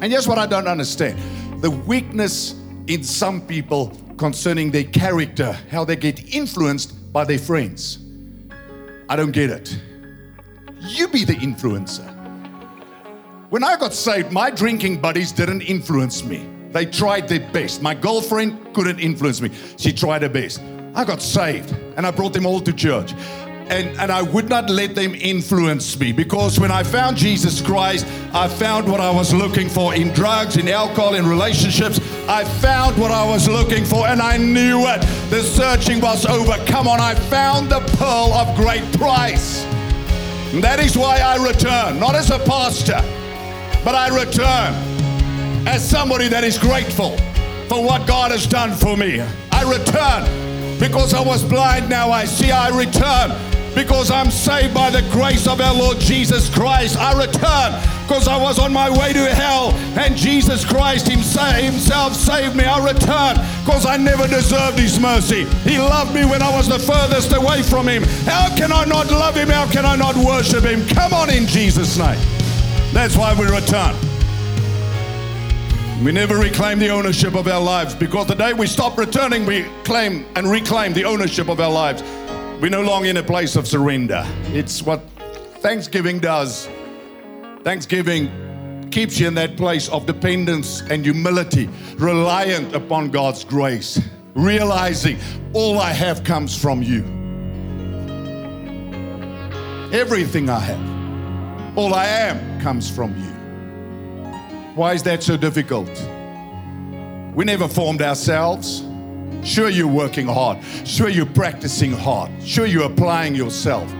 [0.00, 1.18] And here's what I don't understand
[1.62, 2.54] the weakness
[2.86, 7.98] in some people concerning their character, how they get influenced by their friends.
[9.06, 9.78] I don't get it.
[10.80, 12.11] You be the influencer.
[13.52, 16.48] When I got saved, my drinking buddies didn't influence me.
[16.70, 17.82] They tried their best.
[17.82, 19.50] My girlfriend couldn't influence me.
[19.76, 20.62] She tried her best.
[20.94, 23.12] I got saved and I brought them all to church.
[23.12, 28.06] and, and I would not let them influence me because when I found Jesus Christ,
[28.32, 32.00] I found what I was looking for in drugs, in alcohol, in relationships.
[32.30, 35.02] I found what I was looking for and I knew it.
[35.28, 36.56] The searching was over.
[36.64, 39.62] Come on, I found the pearl of great price.
[40.54, 43.02] And that is why I return, not as a pastor,
[43.84, 44.74] but I return
[45.66, 47.16] as somebody that is grateful
[47.68, 49.20] for what God has done for me.
[49.50, 52.50] I return because I was blind, now I see.
[52.50, 53.30] I return
[53.74, 56.98] because I'm saved by the grace of our Lord Jesus Christ.
[56.98, 62.54] I return because I was on my way to hell and Jesus Christ Himself saved
[62.54, 62.64] me.
[62.64, 65.44] I return because I never deserved His mercy.
[65.64, 68.02] He loved me when I was the furthest away from Him.
[68.26, 69.48] How can I not love Him?
[69.48, 70.86] How can I not worship Him?
[70.88, 72.20] Come on in Jesus' name.
[72.92, 73.96] That's why we return.
[76.04, 79.62] We never reclaim the ownership of our lives because the day we stop returning, we
[79.84, 82.02] claim and reclaim the ownership of our lives.
[82.60, 84.24] We're no longer in a place of surrender.
[84.48, 85.00] It's what
[85.60, 86.68] Thanksgiving does.
[87.62, 94.00] Thanksgiving keeps you in that place of dependence and humility, reliant upon God's grace,
[94.34, 95.18] realizing
[95.54, 97.04] all I have comes from you.
[99.92, 100.91] Everything I have,
[101.74, 103.32] all I am, comes from you.
[104.74, 105.88] Why is that so difficult?
[107.34, 108.84] We never formed ourselves.
[109.42, 110.58] Sure, you're working hard.
[110.86, 112.30] Sure, you're practicing hard.
[112.42, 113.90] Sure, you're applying yourself.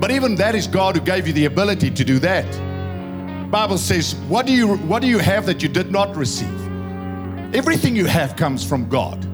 [0.00, 2.46] But even that is God who gave you the ability to do that.
[3.50, 6.54] Bible says, what do you what do you have that you did not receive?
[7.52, 9.24] Everything you have comes from God.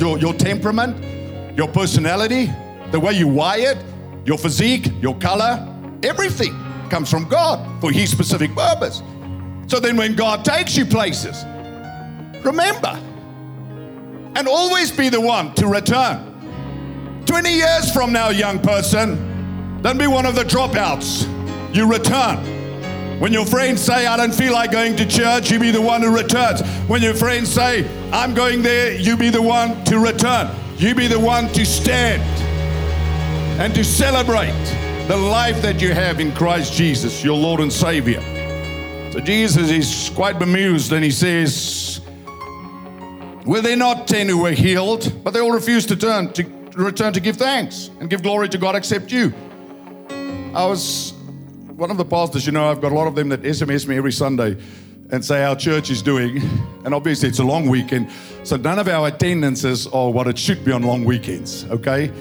[0.00, 2.50] Your your temperament, your personality,
[2.90, 3.78] the way you wired,
[4.24, 5.66] your physique, your color,
[6.02, 9.02] everything comes from God for his specific purpose.
[9.68, 11.44] So then when God takes you places,
[12.44, 13.00] remember
[14.36, 16.26] and always be the one to return.
[17.26, 21.26] 20 years from now, young person, don't be one of the dropouts.
[21.74, 22.38] You return.
[23.20, 26.02] When your friends say, I don't feel like going to church, you be the one
[26.02, 26.62] who returns.
[26.88, 30.50] When your friends say, I'm going there, you be the one to return.
[30.76, 32.22] You be the one to stand
[33.60, 34.54] and to celebrate
[35.10, 38.20] the life that you have in Christ Jesus, your Lord and Savior.
[39.10, 42.00] So Jesus is quite bemused and he says,
[43.44, 45.12] were there not ten who were healed?
[45.24, 46.44] But they all refused to turn to
[46.76, 49.34] return to give thanks and give glory to God except you.
[50.54, 51.12] I was
[51.74, 53.96] one of the pastors, you know, I've got a lot of them that SMS me
[53.96, 54.56] every Sunday
[55.10, 56.40] and say our church is doing.
[56.84, 58.12] And obviously it's a long weekend.
[58.44, 62.12] So none of our attendances are what it should be on long weekends, okay?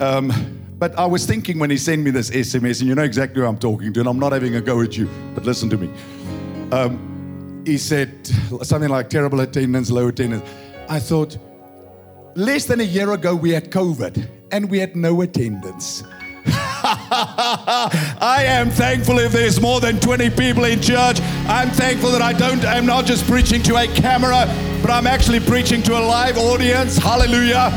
[0.00, 3.40] Um, but I was thinking when he sent me this SMS, and you know exactly
[3.40, 5.76] who I'm talking to, and I'm not having a go at you, but listen to
[5.76, 5.90] me.
[6.72, 8.26] Um, he said
[8.62, 10.48] something like terrible attendance, low attendance.
[10.88, 11.38] I thought,
[12.34, 16.02] less than a year ago, we had COVID and we had no attendance.
[16.46, 21.20] I am thankful if there's more than 20 people in church.
[21.48, 24.44] I'm thankful that I don't, I'm not just preaching to a camera,
[24.82, 26.98] but I'm actually preaching to a live audience.
[26.98, 27.70] Hallelujah.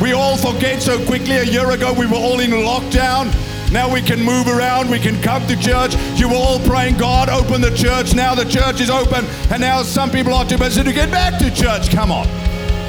[0.00, 1.36] We all forget so quickly.
[1.36, 3.32] A year ago, we were all in lockdown.
[3.72, 5.94] Now we can move around, we can come to church.
[6.16, 8.14] You were all praying, God, open the church.
[8.14, 11.38] Now the church is open, and now some people are too busy to get back
[11.38, 11.90] to church.
[11.90, 12.26] Come on.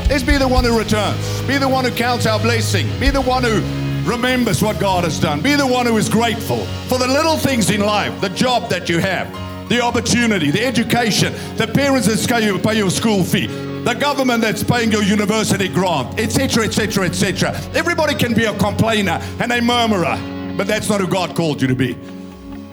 [0.09, 1.41] Let's be the one who returns.
[1.43, 2.85] Be the one who counts our blessing.
[2.99, 3.61] Be the one who
[4.03, 5.39] remembers what God has done.
[5.39, 8.89] Be the one who is grateful for the little things in life, the job that
[8.89, 9.31] you have,
[9.69, 13.47] the opportunity, the education, the parents that pay your school fee,
[13.83, 17.49] the government that's paying your university grant, etc., etc., etc.
[17.73, 20.17] Everybody can be a complainer and a murmurer.
[20.55, 21.97] But that's not who God called you to be.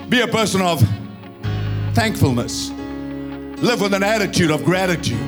[0.09, 0.81] Be a person of
[1.95, 2.71] thankfulness.
[3.61, 5.19] Live with an attitude of gratitude.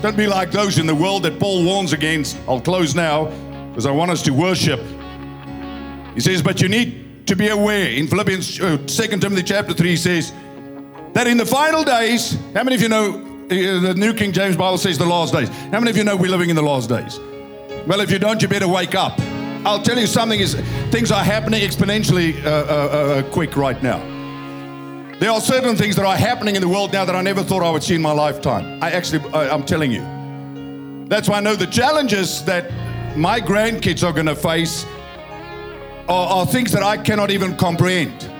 [0.00, 2.38] Don't be like those in the world that Paul warns against.
[2.46, 3.24] I'll close now
[3.70, 4.80] because I want us to worship.
[6.14, 7.90] He says, but you need to be aware.
[7.90, 8.86] In Philippians uh, 2
[9.18, 10.32] Timothy chapter 3 he says
[11.14, 14.78] that in the final days, how many of you know the New King James Bible
[14.78, 15.48] says the last days?
[15.48, 17.18] How many of you know we're living in the last days?
[17.86, 19.18] Well, if you don't, you better wake up.
[19.64, 20.54] I'll tell you something is
[20.90, 23.98] things are happening exponentially uh, uh, uh, quick right now.
[25.18, 27.62] There are certain things that are happening in the world now that I never thought
[27.62, 28.82] I would see in my lifetime.
[28.82, 31.06] I actually, I, I'm telling you.
[31.08, 32.70] That's why I know the challenges that
[33.16, 34.84] my grandkids are going to face
[36.08, 38.30] are, are things that I cannot even comprehend.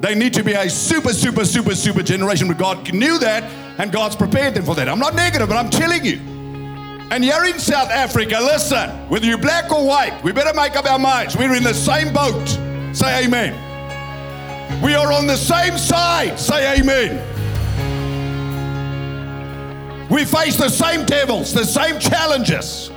[0.00, 2.48] They need to be a super, super, super, super generation.
[2.48, 3.44] But God knew that,
[3.78, 4.88] and God's prepared them for that.
[4.88, 6.18] I'm not negative, but I'm telling you.
[7.12, 10.90] And you're in South Africa, listen, whether you're black or white, we better make up
[10.90, 11.36] our minds.
[11.36, 12.48] We're in the same boat.
[12.94, 13.52] Say amen.
[14.82, 16.38] We are on the same side.
[16.38, 17.26] Say amen.
[20.08, 22.90] We face the same devils, the same challenges.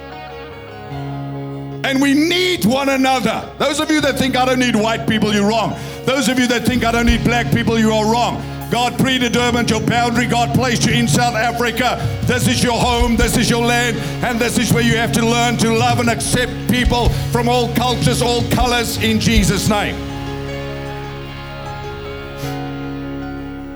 [1.84, 3.50] And we need one another.
[3.58, 5.78] Those of you that think I don't need white people, you're wrong.
[6.06, 8.42] Those of you that think I don't need black people, you are wrong.
[8.72, 10.26] God predetermined your boundary.
[10.26, 11.98] God placed you in South Africa.
[12.24, 13.16] This is your home.
[13.16, 13.98] This is your land.
[14.26, 17.72] And this is where you have to learn to love and accept people from all
[17.76, 20.12] cultures, all colors in Jesus' name.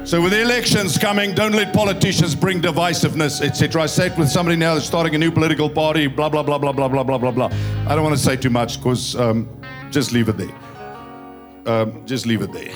[0.08, 3.82] So, with the elections coming, don't let politicians bring divisiveness, etc.
[3.82, 6.72] I sat with somebody now that's starting a new political party, blah, blah, blah, blah,
[6.72, 7.49] blah, blah, blah, blah, blah.
[7.86, 9.49] I don't want to say too much because um,
[9.91, 10.55] just leave it there.
[11.66, 12.72] Um, just leave it there.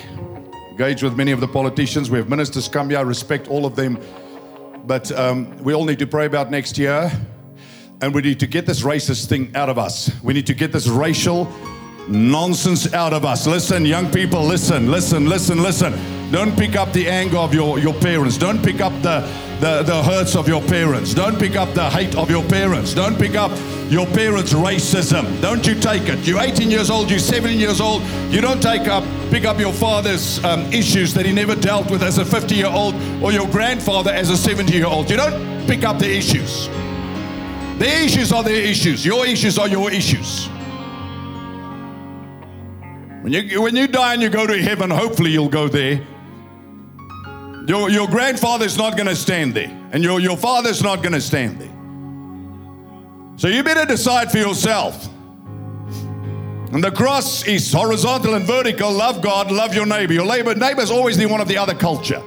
[0.72, 2.10] Engage with many of the politicians.
[2.10, 3.98] We have ministers come here, I respect all of them.
[4.84, 7.10] But um, we all need to pray about next year.
[8.02, 10.10] And we need to get this racist thing out of us.
[10.22, 11.46] We need to get this racial
[12.08, 13.46] nonsense out of us.
[13.46, 15.92] Listen, young people, listen, listen, listen, listen.
[16.32, 18.38] Don't pick up the anger of your, your parents.
[18.38, 19.20] Don't pick up the,
[19.60, 21.12] the, the hurts of your parents.
[21.12, 22.94] Don't pick up the hate of your parents.
[22.94, 23.50] Don't pick up
[23.90, 25.40] your parents' racism.
[25.42, 26.26] Don't you take it.
[26.26, 28.02] You're 18 years old, you're 17 years old.
[28.30, 32.02] You don't take up, pick up your father's um, issues that he never dealt with
[32.02, 35.10] as a 50 year old or your grandfather as a 70 year old.
[35.10, 36.68] You don't pick up the issues.
[37.78, 39.04] Their issues are their issues.
[39.04, 40.48] Your issues are your issues.
[43.22, 46.04] When you, when you die and you go to heaven, hopefully you'll go there.
[47.68, 51.20] Your, your grandfather's not going to stand there, and your, your father's not going to
[51.20, 51.68] stand there.
[53.38, 55.08] So you better decide for yourself.
[56.72, 58.90] And the cross is horizontal and vertical.
[58.90, 60.14] Love God, love your neighbor.
[60.14, 62.22] Your neighbor, neighbor is always the one of the other culture.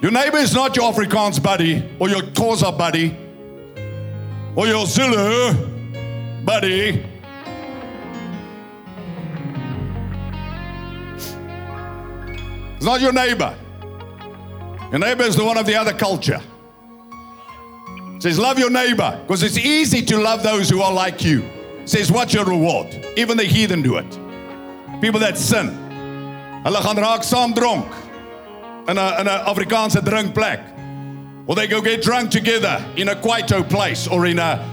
[0.00, 3.16] Your neighbor is not your Afrikaans buddy or your Xhosa buddy
[4.56, 5.54] or your Zulu
[6.44, 7.04] buddy.
[12.78, 13.58] It's not your neighbor.
[14.92, 16.40] Your neighbor is the one of the other culture.
[18.14, 21.42] It says, Love your neighbor, because it's easy to love those who are like you.
[21.42, 22.86] It says, What's your reward?
[23.16, 24.08] Even the heathen do it.
[25.00, 25.66] People that sin.
[26.62, 27.90] Hulle gaan raak saam dronk
[28.88, 30.62] in 'n in 'n Afrikaanse drinkplek.
[31.48, 34.64] Or they go get drunk together in a Kwaito place or in a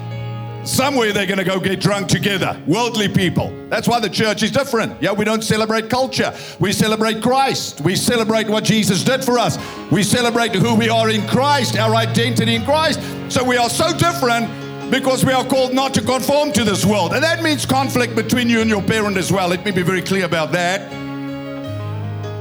[0.68, 2.62] somewhere they're going to go get drunk together.
[2.68, 3.54] Worldly people.
[3.70, 5.02] That's why the church is different.
[5.02, 6.36] Yeah, we don't celebrate culture.
[6.60, 7.82] We celebrate Christ.
[7.82, 9.58] We celebrate what Jesus did for us.
[9.92, 13.00] We celebrate who we are in Christ, our identity in Christ.
[13.30, 14.50] So we are so different
[14.92, 17.14] because we are called not to conform to this world.
[17.14, 19.48] And that means conflict between you and your parent as well.
[19.48, 20.82] Let me be very clear about that.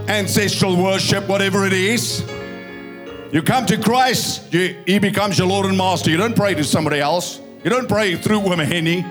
[0.09, 2.23] Ancestral worship, whatever it is.
[3.33, 6.11] You come to Christ, you, He becomes your Lord and Master.
[6.11, 7.41] You don't pray to somebody else.
[7.65, 9.03] You don't pray through Wimaheni.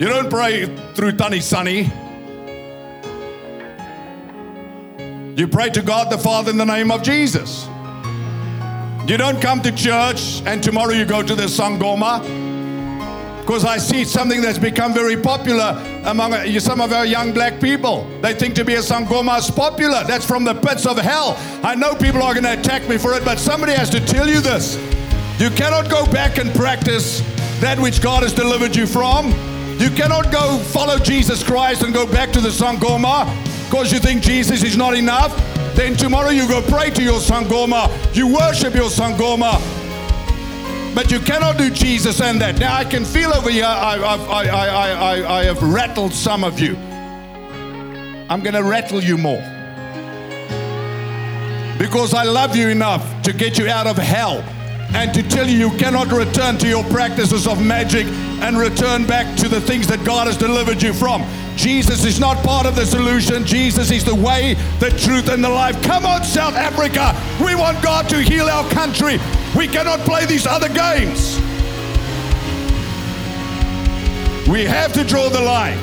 [0.00, 1.90] You don't pray through Tani Sunny.
[5.36, 7.66] You pray to God the Father in the name of Jesus.
[9.08, 12.20] You don't come to church and tomorrow you go to the Sangoma.
[13.40, 17.60] Because I see something that's become very popular among uh, some of our young black
[17.60, 18.06] people.
[18.20, 20.04] They think to be a Sangoma is popular.
[20.04, 21.36] That's from the pits of hell.
[21.64, 24.28] I know people are going to attack me for it, but somebody has to tell
[24.28, 24.76] you this.
[25.42, 27.18] You cannot go back and practice
[27.58, 29.32] that which God has delivered you from.
[29.76, 33.26] You cannot go follow Jesus Christ and go back to the Sangoma
[33.64, 35.34] because you think Jesus is not enough.
[35.74, 39.54] Then tomorrow you go pray to your Sangoma, you worship your Sangoma,
[40.94, 42.60] but you cannot do Jesus and that.
[42.60, 46.76] Now I can feel over here, I, I, I, I, have rattled some of you.
[48.30, 49.42] I'm going to rattle you more.
[51.80, 54.44] Because I love you enough to get you out of hell
[54.94, 58.06] and to tell you you cannot return to your practices of magic
[58.42, 61.24] and return back to the things that God has delivered you from.
[61.56, 63.44] Jesus is not part of the solution.
[63.44, 65.80] Jesus is the way, the truth, and the life.
[65.82, 67.14] Come on, South Africa.
[67.44, 69.18] We want God to heal our country.
[69.56, 71.36] We cannot play these other games.
[74.48, 75.78] We have to draw the line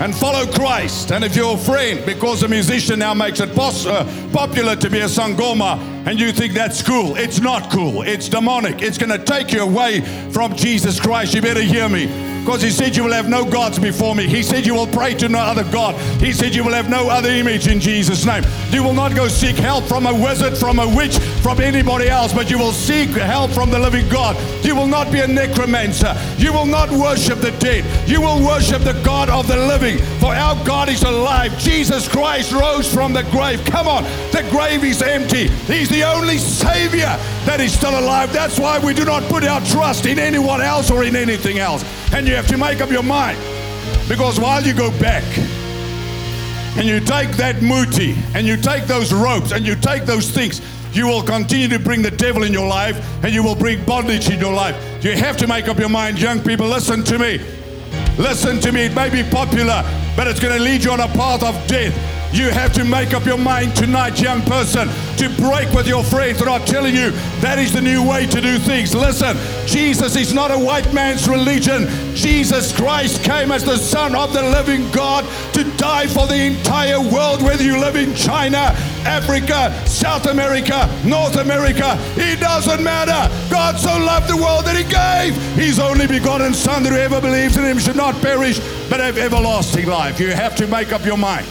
[0.00, 1.12] and follow Christ.
[1.12, 4.88] And if you're a friend, because a musician now makes it pos- uh, popular to
[4.88, 8.02] be a Sangoma, and you think that's cool, it's not cool.
[8.02, 8.82] It's demonic.
[8.82, 11.34] It's going to take you away from Jesus Christ.
[11.34, 12.30] You better hear me.
[12.40, 14.26] Because he said, You will have no gods before me.
[14.26, 15.94] He said, You will pray to no other God.
[16.20, 18.42] He said, You will have no other image in Jesus' name.
[18.70, 22.32] You will not go seek help from a wizard, from a witch, from anybody else,
[22.32, 24.36] but you will seek help from the living God.
[24.64, 26.16] You will not be a necromancer.
[26.38, 27.84] You will not worship the dead.
[28.08, 29.98] You will worship the God of the living.
[30.18, 31.56] For our God is alive.
[31.58, 33.62] Jesus Christ rose from the grave.
[33.66, 35.48] Come on, the grave is empty.
[35.48, 38.32] He's the only Savior that is still alive.
[38.32, 41.84] That's why we do not put our trust in anyone else or in anything else.
[42.14, 43.38] And you have to make up your mind.
[44.08, 45.24] Because while you go back
[46.78, 50.62] and you take that muti and you take those ropes and you take those things,
[50.92, 54.30] you will continue to bring the devil in your life and you will bring bondage
[54.30, 54.76] in your life.
[55.04, 57.40] You have to make up your mind, young people, listen to me.
[58.18, 58.86] Listen to me.
[58.86, 59.82] It may be popular,
[60.16, 61.94] but it's going to lead you on a path of death.
[62.32, 66.38] You have to make up your mind tonight, young person, to break with your friends
[66.38, 67.10] that are telling you
[67.40, 68.94] that is the new way to do things.
[68.94, 71.88] Listen, Jesus is not a white man's religion.
[72.14, 75.24] Jesus Christ came as the Son of the living God
[75.54, 78.74] to die for the entire world, whether you live in China,
[79.04, 81.96] Africa, South America, North America.
[82.16, 83.28] It doesn't matter.
[83.50, 87.56] God so loved the world that He gave His only begotten Son that whoever believes
[87.56, 90.20] in Him should not perish but have everlasting life.
[90.20, 91.46] You have to make up your mind.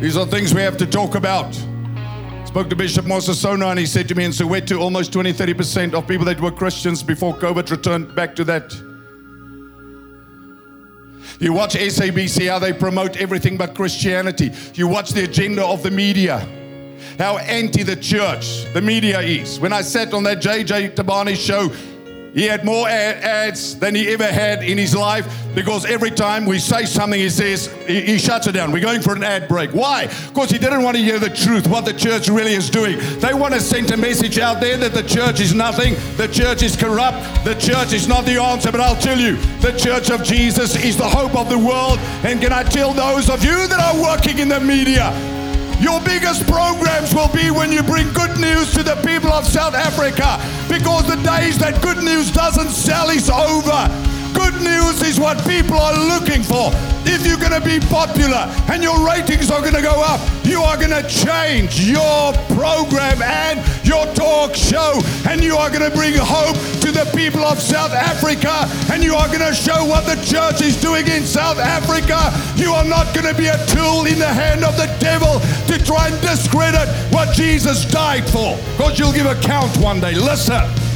[0.00, 1.52] These are things we have to talk about.
[2.46, 5.92] Spoke to Bishop Mosa Sono and he said to me in Soweto, almost 20, 30%
[5.92, 8.72] of people that were Christians before COVID returned back to that.
[11.40, 14.52] You watch SABC, how they promote everything but Christianity.
[14.74, 16.46] You watch the agenda of the media,
[17.18, 19.58] how anti the church the media is.
[19.58, 21.72] When I sat on that JJ Tabane show,
[22.34, 26.58] he had more ads than he ever had in his life because every time we
[26.58, 28.70] say something, he says, he, shuts it down.
[28.70, 29.70] We're going for an ad break.
[29.70, 30.06] Why?
[30.28, 32.98] Because he didn't want to hear the truth, what the church really is doing.
[33.18, 36.62] They want to send a message out there that the church is nothing, the church
[36.62, 38.70] is corrupt, the church is not the answer.
[38.70, 41.98] But I'll tell you, the church of Jesus is the hope of the world.
[42.24, 45.10] And can I tell those of you that are working in the media,
[45.80, 49.74] your biggest programs will be when you bring good news to the people of South
[49.74, 54.17] Africa because the days that good news doesn't sell is over.
[54.34, 56.70] Good news is what people are looking for.
[57.04, 60.60] If you're going to be popular and your ratings are going to go up, you
[60.60, 65.96] are going to change your program and your talk show, and you are going to
[65.96, 70.04] bring hope to the people of South Africa, and you are going to show what
[70.04, 72.32] the church is doing in South Africa.
[72.60, 75.84] You are not going to be a tool in the hand of the devil to
[75.84, 80.14] try and discredit what Jesus died for, because you'll give account one day.
[80.14, 80.87] Listen.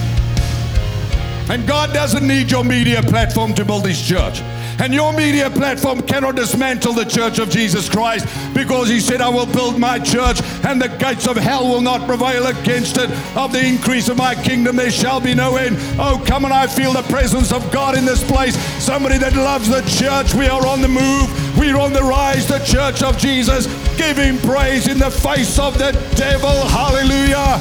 [1.50, 4.40] And God doesn't need your media platform to build his church.
[4.80, 9.28] And your media platform cannot dismantle the church of Jesus Christ because he said, I
[9.28, 13.10] will build my church and the gates of hell will not prevail against it.
[13.36, 15.76] Of the increase of my kingdom, there shall be no end.
[15.98, 18.56] Oh, come and I feel the presence of God in this place.
[18.82, 20.34] Somebody that loves the church.
[20.34, 21.58] We are on the move.
[21.58, 22.48] We're on the rise.
[22.48, 23.66] The church of Jesus.
[23.96, 26.50] Give him praise in the face of the devil.
[26.68, 27.60] Hallelujah.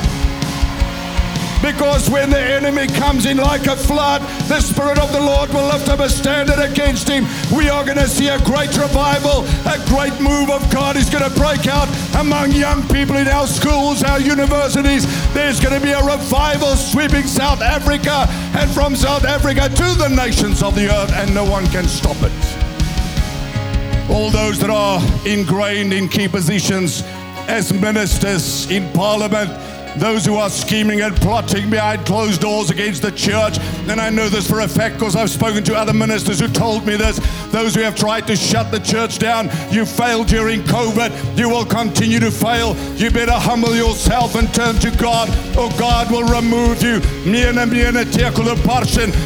[1.62, 5.68] Because when the enemy comes in like a flood, the Spirit of the Lord will
[5.68, 7.26] lift up a standard against him.
[7.56, 11.24] We are going to see a great revival, a great move of God is going
[11.24, 15.06] to break out among young people in our schools, our universities.
[15.34, 18.26] There's going to be a revival sweeping South Africa
[18.58, 22.18] and from South Africa to the nations of the earth, and no one can stop
[22.22, 22.32] it.
[24.10, 27.04] All those that are ingrained in key positions
[27.48, 29.50] as ministers in parliament,
[29.98, 33.58] those who are scheming and plotting behind closed doors against the church.
[33.88, 36.86] And I know this for a fact because I've spoken to other ministers who told
[36.86, 37.20] me this.
[37.52, 41.38] Those who have tried to shut the church down, you failed during COVID.
[41.38, 42.76] You will continue to fail.
[42.96, 47.02] You better humble yourself and turn to God, or God will remove you.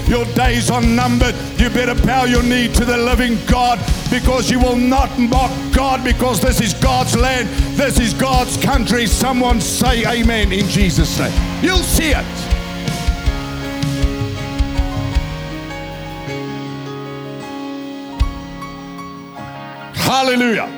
[0.07, 1.35] Your days are numbered.
[1.57, 3.79] You better bow your knee to the living God
[4.19, 7.49] because you will not mock God because this is God's land.
[7.77, 9.07] This is God's country.
[9.07, 11.33] Someone say amen in Jesus' name.
[11.61, 12.25] You'll see it.
[19.95, 20.71] Hallelujah.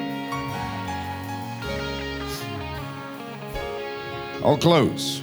[4.44, 5.22] I'll close.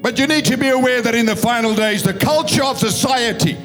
[0.00, 3.58] But you need to be aware that in the final days, the culture of society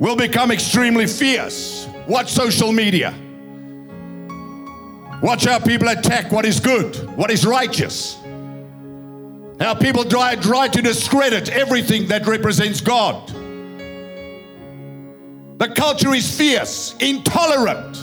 [0.00, 1.86] will become extremely fierce.
[2.08, 3.14] Watch social media.
[5.22, 8.16] Watch how people attack what is good, what is righteous.
[9.60, 13.28] How people try, try to discredit everything that represents God.
[15.58, 17.98] The culture is fierce, intolerant.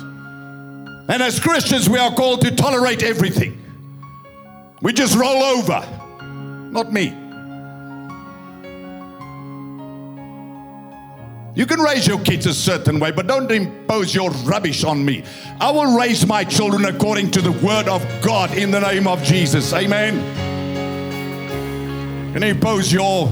[1.09, 3.59] And as Christians, we are called to tolerate everything.
[4.83, 5.83] We just roll over.
[6.71, 7.26] Not me.
[11.57, 15.23] You can raise your kids a certain way, but don't impose your rubbish on me.
[15.59, 19.23] I will raise my children according to the word of God in the name of
[19.23, 19.73] Jesus.
[19.73, 20.19] Amen.
[22.35, 23.29] And impose your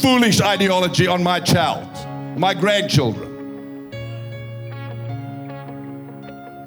[0.00, 1.86] foolish ideology on my child,
[2.38, 3.34] my grandchildren.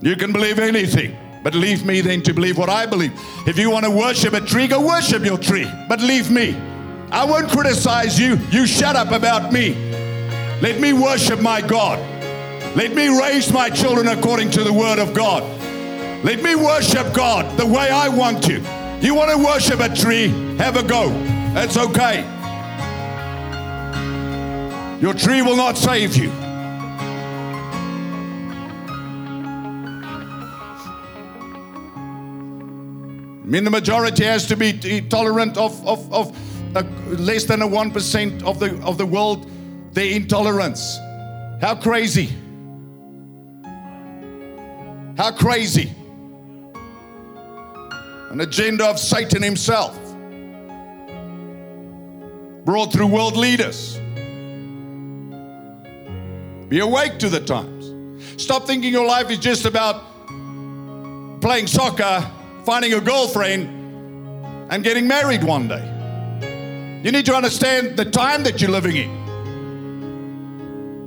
[0.04, 1.18] You can believe anything.
[1.44, 3.14] But leave me then to believe what I believe.
[3.48, 5.68] If you want to worship a tree, go worship your tree.
[5.88, 6.69] But leave me.
[7.12, 8.36] I won't criticize you.
[8.52, 9.74] You shut up about me.
[10.62, 11.98] Let me worship my God.
[12.76, 15.44] Let me raise my children according to the word of God.
[16.24, 18.62] Let me worship God the way I want to.
[19.02, 20.28] You want to worship a tree?
[20.58, 21.10] Have a go.
[21.54, 22.22] That's okay.
[25.02, 26.30] Your tree will not save you.
[33.42, 37.68] I mean, the majority has to be tolerant of, of, of uh, less than a
[37.68, 39.50] 1% of the, of the world,
[39.94, 40.98] their intolerance.
[41.62, 42.30] How crazy!
[45.18, 45.92] How crazy!
[48.32, 49.98] An agenda of Satan himself,
[52.64, 54.00] brought through world leaders.
[56.70, 58.42] Be awake to the times.
[58.42, 60.04] Stop thinking your life is just about
[61.42, 62.30] playing soccer
[62.70, 63.68] finding a girlfriend
[64.72, 65.99] and getting married one day.
[67.04, 69.10] You need to understand the time that you're living in.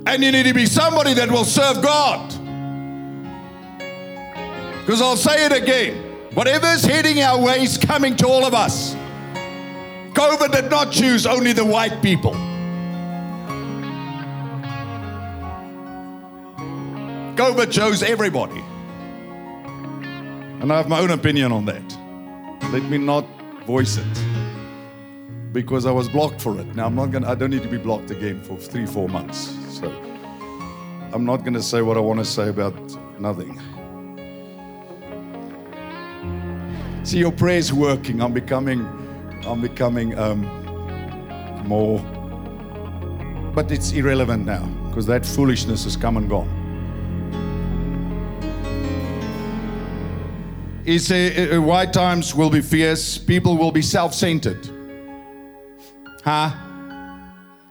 [0.07, 2.29] And you need to be somebody that will serve God.
[4.81, 8.95] Because I'll say it again whatever's heading our way is coming to all of us.
[10.13, 12.33] COVID did not choose only the white people.
[17.35, 18.63] COVID chose everybody.
[20.59, 21.97] And I have my own opinion on that.
[22.71, 23.25] Let me not
[23.65, 24.32] voice it
[25.53, 26.65] because I was blocked for it.
[26.75, 27.29] Now I'm not gonna.
[27.29, 29.55] I don't need to be blocked again for three, four months.
[29.69, 29.87] So
[31.13, 32.75] I'm not gonna say what I want to say about
[33.19, 33.61] nothing.
[37.03, 38.21] See, your prayer's working.
[38.21, 38.81] I'm becoming,
[39.45, 40.41] I'm becoming um,
[41.67, 41.99] more.
[43.53, 46.49] But it's irrelevant now because that foolishness has come and gone.
[50.85, 54.72] He said, white times will be fierce, people will be self centered.
[56.23, 56.51] Huh?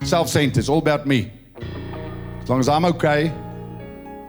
[0.04, 1.32] Self centered, it's all about me.
[2.42, 3.32] As long as I'm okay,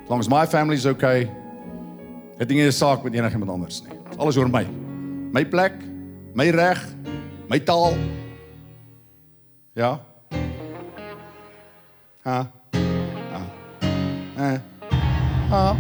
[0.04, 1.30] as long as my family's okay,
[2.38, 3.98] het ding is saak met enigiemand anders nie.
[4.18, 4.64] Alles oor my.
[5.34, 5.74] My plek,
[6.34, 6.80] my reg,
[7.50, 7.98] my taal.
[9.76, 10.00] Ja.
[12.24, 12.52] Ha.
[13.32, 13.42] Ha.
[14.38, 14.62] Ha.
[15.50, 15.76] Ha.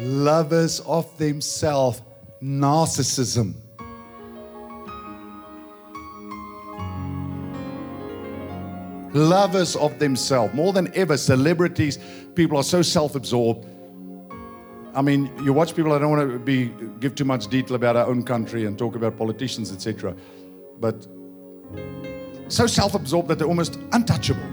[0.00, 2.02] Lovers of themselves,
[2.42, 3.54] narcissism.
[9.12, 10.52] Lovers of themselves.
[10.54, 11.98] More than ever, celebrities,
[12.34, 13.66] people are so self absorbed.
[14.94, 17.96] I mean, you watch people, I don't want to be, give too much detail about
[17.96, 20.14] our own country and talk about politicians, etc.
[20.78, 21.06] But
[22.48, 24.46] so self absorbed that they're almost untouchable.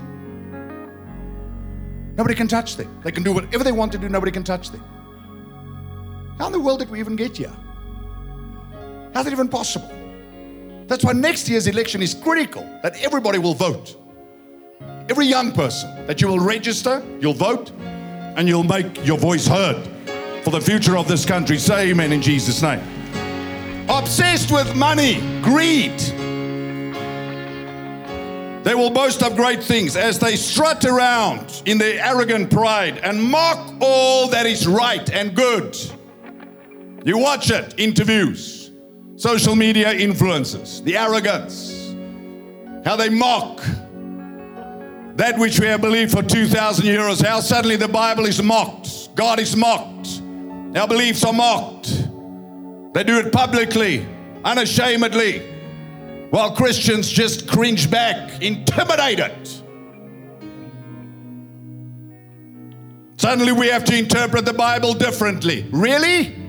[2.16, 3.02] Nobody can touch them.
[3.04, 4.84] They can do whatever they want to do, nobody can touch them.
[6.38, 7.54] How in the world did we even get here?
[9.14, 9.92] How's it even possible?
[10.88, 13.96] That's why next year's election is critical that everybody will vote.
[15.10, 19.78] Every young person that you will register, you'll vote, and you'll make your voice heard
[20.44, 21.58] for the future of this country.
[21.58, 22.82] Say amen in Jesus' name.
[23.90, 25.98] Obsessed with money, greed.
[28.64, 33.22] They will boast of great things as they strut around in their arrogant pride and
[33.22, 35.78] mock all that is right and good.
[37.06, 38.72] You watch it, interviews,
[39.18, 41.94] social media influences, the arrogance,
[42.86, 43.62] how they mock
[45.16, 49.40] that which we have believed for 2,000 years, how suddenly the Bible is mocked, God
[49.40, 50.22] is mocked,
[50.76, 51.90] our beliefs are mocked.
[52.94, 54.08] They do it publicly,
[54.44, 55.40] unashamedly,
[56.30, 59.48] while Christians just cringe back, intimidated.
[63.18, 65.68] Suddenly we have to interpret the Bible differently.
[65.72, 66.43] Really?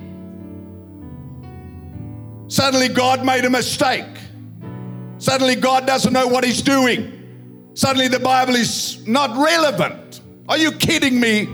[2.48, 4.06] Suddenly, God made a mistake.
[5.18, 7.10] Suddenly, God doesn't know what He's doing.
[7.74, 10.20] Suddenly, the Bible is not relevant.
[10.48, 11.48] Are you kidding me?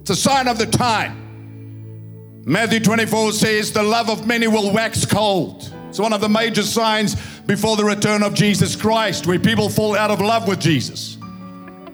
[0.00, 2.42] It's a sign of the time.
[2.46, 5.72] Matthew 24 says, The love of many will wax cold.
[5.88, 9.96] It's one of the major signs before the return of Jesus Christ, where people fall
[9.96, 11.18] out of love with Jesus.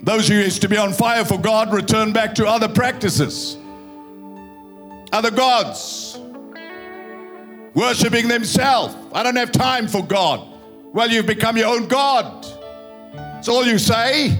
[0.03, 3.57] Those who used to be on fire for God return back to other practices,
[5.11, 6.06] other gods
[7.77, 8.95] worshiping themselves.
[9.13, 10.47] I don't have time for God.
[10.93, 12.43] Well, you've become your own God.
[13.13, 14.31] That's all you say.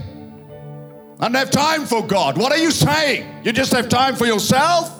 [1.19, 2.35] I don't have time for God.
[2.35, 3.45] What are you saying?
[3.45, 4.95] You just have time for yourself?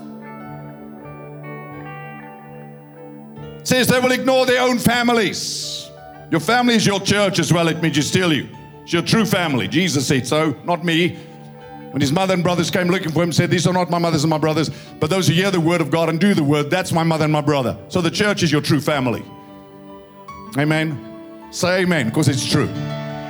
[3.64, 5.90] says they will ignore their own families.
[6.32, 8.48] Your family is your church as well, let me just tell you.
[8.84, 9.68] It's your true family.
[9.68, 11.18] Jesus said so, not me.
[11.98, 14.24] When his mother and brothers came looking for him, said, These are not my mothers
[14.24, 14.70] and my brothers,
[15.00, 17.24] but those who hear the word of God and do the word, that's my mother
[17.24, 17.76] and my brother.
[17.88, 19.26] So the church is your true family.
[20.60, 21.48] Amen.
[21.50, 22.70] Say amen, because it's true.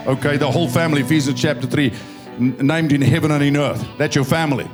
[0.06, 1.94] Okay, the whole family, Ephesians chapter 3,
[2.40, 3.88] n- named in heaven and in earth.
[3.98, 4.70] That's your family.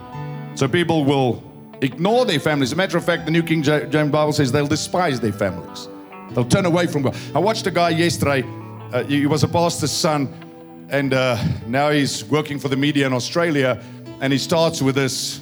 [0.56, 1.44] So people will
[1.82, 2.70] ignore their families.
[2.70, 5.88] As a matter of fact, the New King James Bible says they'll despise their families.
[6.32, 7.16] They'll turn away from God.
[7.36, 8.44] I watched a guy yesterday.
[8.92, 10.34] Uh, he was a pastor's son,
[10.94, 13.82] and uh, now he's working for the media in Australia.
[14.22, 15.42] And he starts with this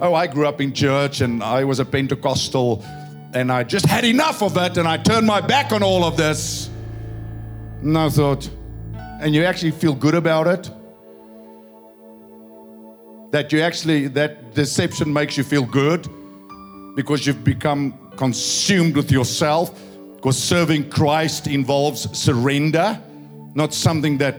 [0.00, 2.84] Oh, I grew up in church and I was a Pentecostal,
[3.34, 6.16] and I just had enough of it, and I turned my back on all of
[6.16, 6.68] this.
[7.80, 8.48] And I thought,
[9.20, 10.70] and you actually feel good about it?
[13.32, 16.06] That you actually, that deception makes you feel good
[16.94, 19.82] because you've become consumed with yourself.
[20.16, 23.00] Because serving Christ involves surrender,
[23.54, 24.36] not something that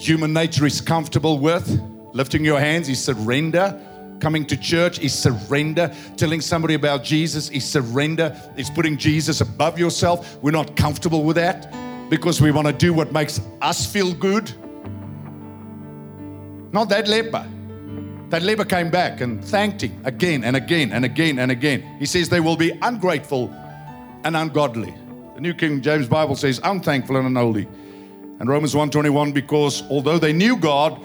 [0.00, 1.68] human nature is comfortable with.
[2.12, 3.78] Lifting your hands is surrender.
[4.20, 5.94] Coming to church is surrender.
[6.16, 8.36] Telling somebody about Jesus is surrender.
[8.56, 10.38] It's putting Jesus above yourself.
[10.42, 11.72] We're not comfortable with that
[12.10, 14.52] because we want to do what makes us feel good.
[16.72, 17.46] Not that leper.
[18.30, 21.82] That leper came back and thanked him again and again and again and again.
[21.98, 23.52] He says they will be ungrateful
[24.24, 24.94] and ungodly.
[25.34, 27.66] The New King James Bible says unthankful and unholy.
[28.40, 30.98] And Romans 1:21 because although they knew God,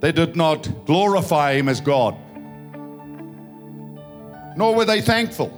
[0.00, 2.16] they did not glorify him as God.
[4.56, 5.52] Nor were they thankful.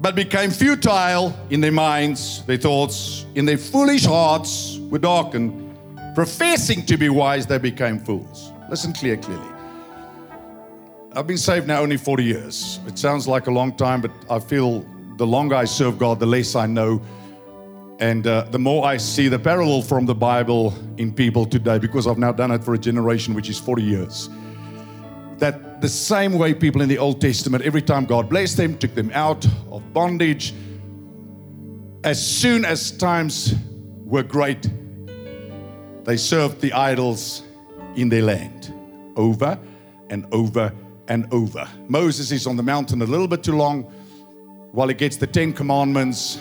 [0.00, 5.76] But became futile in their minds, their thoughts, in their foolish hearts were darkened.
[6.14, 8.52] Professing to be wise, they became fools.
[8.68, 9.48] Listen clear, clearly.
[11.14, 12.80] I've been saved now only 40 years.
[12.86, 14.84] It sounds like a long time, but I feel
[15.16, 17.00] the longer I serve God, the less I know.
[18.02, 22.08] And uh, the more I see the parallel from the Bible in people today, because
[22.08, 24.28] I've now done it for a generation, which is 40 years.
[25.38, 28.92] That the same way people in the Old Testament, every time God blessed them, took
[28.96, 30.52] them out of bondage,
[32.02, 33.54] as soon as times
[34.04, 34.68] were great,
[36.02, 37.44] they served the idols
[37.94, 38.74] in their land
[39.14, 39.56] over
[40.10, 40.74] and over
[41.06, 41.68] and over.
[41.86, 43.84] Moses is on the mountain a little bit too long
[44.72, 46.40] while he gets the Ten Commandments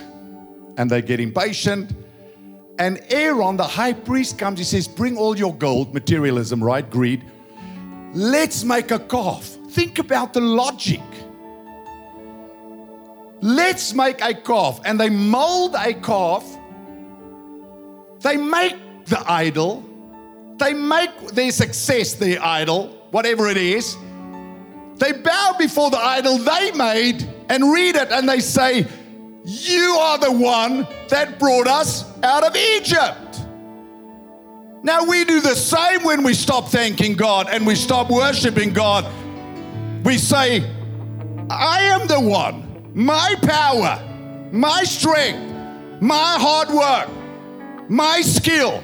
[0.77, 1.91] and they get impatient.
[2.79, 4.59] And Aaron, the high priest, comes.
[4.59, 6.89] He says, Bring all your gold, materialism, right?
[6.89, 7.23] Greed.
[8.13, 9.45] Let's make a calf.
[9.69, 11.01] Think about the logic.
[13.41, 14.81] Let's make a calf.
[14.85, 16.45] And they mold a calf.
[18.19, 19.83] They make the idol.
[20.57, 23.95] They make their success their idol, whatever it is.
[24.95, 28.85] They bow before the idol they made and read it and they say,
[29.43, 33.41] You are the one that brought us out of Egypt.
[34.83, 39.05] Now we do the same when we stop thanking God and we stop worshiping God.
[40.03, 40.63] We say,
[41.49, 42.67] I am the one.
[42.93, 44.01] My power,
[44.51, 48.83] my strength, my hard work, my skill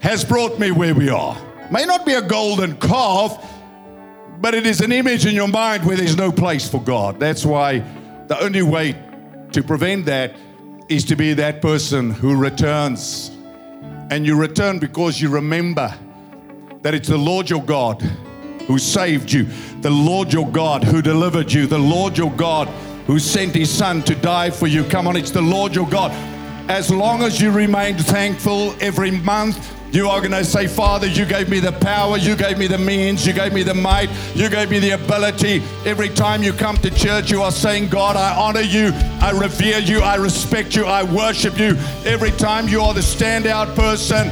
[0.00, 1.36] has brought me where we are.
[1.70, 3.44] May not be a golden calf,
[4.40, 7.20] but it is an image in your mind where there's no place for God.
[7.20, 7.78] That's why
[8.26, 8.96] the only way
[9.52, 10.34] to prevent that
[10.88, 13.30] is to be that person who returns.
[14.10, 15.94] And you return because you remember
[16.82, 18.02] that it's the Lord your God
[18.66, 19.44] who saved you,
[19.80, 22.68] the Lord your God who delivered you, the Lord your God
[23.06, 24.84] who sent his son to die for you.
[24.84, 26.12] Come on, it's the Lord your God.
[26.70, 31.26] As long as you remain thankful every month, you are going to say, Father, you
[31.26, 34.48] gave me the power, you gave me the means, you gave me the might, you
[34.48, 35.62] gave me the ability.
[35.84, 38.90] Every time you come to church, you are saying, God, I honor you,
[39.20, 41.76] I revere you, I respect you, I worship you.
[42.06, 44.28] Every time you are the standout person,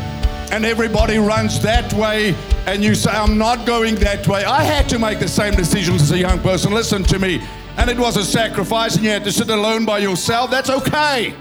[0.50, 2.34] and everybody runs that way,
[2.66, 4.44] and you say, I'm not going that way.
[4.44, 6.72] I had to make the same decisions as a young person.
[6.72, 7.40] Listen to me.
[7.76, 10.50] And it was a sacrifice, and you had to sit alone by yourself.
[10.50, 11.34] That's okay.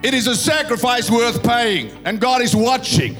[0.00, 3.16] It is a sacrifice worth paying, and God is watching.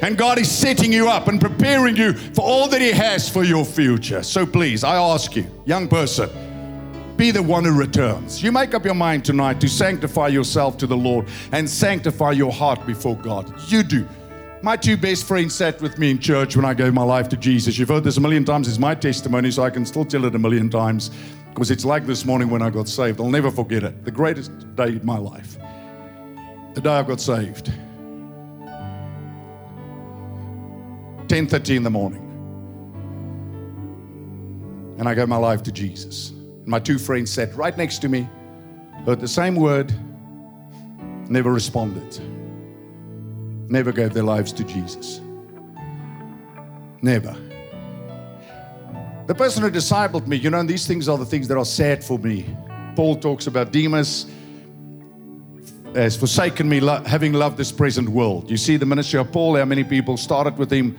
[0.00, 3.44] And God is setting you up and preparing you for all that He has for
[3.44, 4.22] your future.
[4.22, 6.30] So please, I ask you, young person,
[7.16, 8.42] be the one who returns.
[8.42, 12.50] You make up your mind tonight to sanctify yourself to the Lord and sanctify your
[12.50, 13.52] heart before God.
[13.68, 14.08] You do.
[14.62, 17.36] My two best friends sat with me in church when I gave my life to
[17.36, 17.76] Jesus.
[17.76, 18.66] You've heard this a million times.
[18.66, 21.10] It's my testimony, so I can still tell it a million times
[21.50, 23.20] because it's like this morning when I got saved.
[23.20, 24.04] I'll never forget it.
[24.04, 25.58] The greatest day of my life.
[26.74, 27.70] The day I got saved.
[31.28, 32.20] 10:30 in the morning.
[34.98, 36.30] And I gave my life to Jesus.
[36.30, 38.28] And My two friends sat right next to me,
[39.04, 39.92] heard the same word,
[41.28, 42.20] never responded,
[43.68, 45.20] never gave their lives to Jesus.
[47.02, 47.36] Never.
[49.26, 51.64] The person who discipled me, you know, and these things are the things that are
[51.64, 52.44] sad for me.
[52.94, 54.26] Paul talks about Demas
[55.94, 58.50] has forsaken me, lo- having loved this present world.
[58.50, 60.96] You see the ministry of Paul, how many people started with him,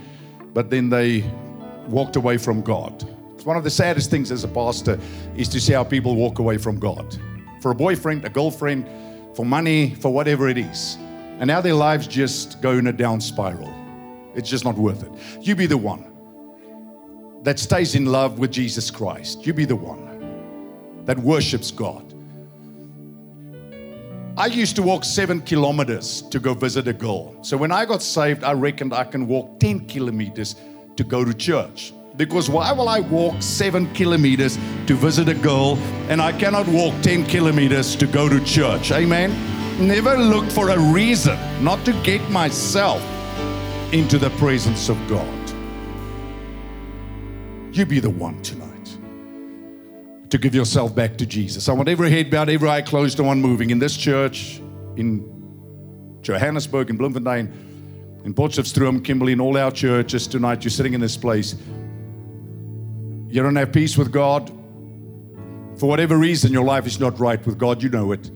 [0.53, 1.23] but then they
[1.87, 3.07] walked away from God.
[3.35, 4.99] It's one of the saddest things as a pastor
[5.35, 7.17] is to see how people walk away from God.
[7.61, 8.87] For a boyfriend, a girlfriend,
[9.35, 10.97] for money, for whatever it is.
[11.39, 13.73] And now their lives just go in a down spiral.
[14.35, 15.11] It's just not worth it.
[15.45, 16.05] You be the one
[17.43, 19.45] that stays in love with Jesus Christ.
[19.45, 22.12] You be the one that worships God.
[24.35, 27.35] I used to walk seven kilometers to go visit a girl.
[27.43, 30.55] So when I got saved, I reckoned I can walk 10 kilometers
[30.95, 31.93] to go to church.
[32.17, 34.57] Because why will I walk seven kilometers
[34.87, 35.77] to visit a girl
[36.09, 38.91] and I cannot walk 10 kilometers to go to church?
[38.91, 39.29] Amen.
[39.79, 43.03] Never look for a reason not to get myself
[43.93, 45.27] into the presence of God.
[47.71, 48.72] You be the one tonight
[50.33, 51.69] to give yourself back to Jesus.
[51.69, 54.59] I want every head bowed, every eye closed, no one moving in this church,
[54.95, 55.23] in
[56.23, 60.63] Johannesburg, in Bloemfontein, in Potchefstroom, Kimberley, in all our churches tonight.
[60.63, 61.53] You're sitting in this place.
[63.27, 64.49] You don't have peace with God.
[65.77, 67.83] For whatever reason, your life is not right with God.
[67.83, 68.31] You know it.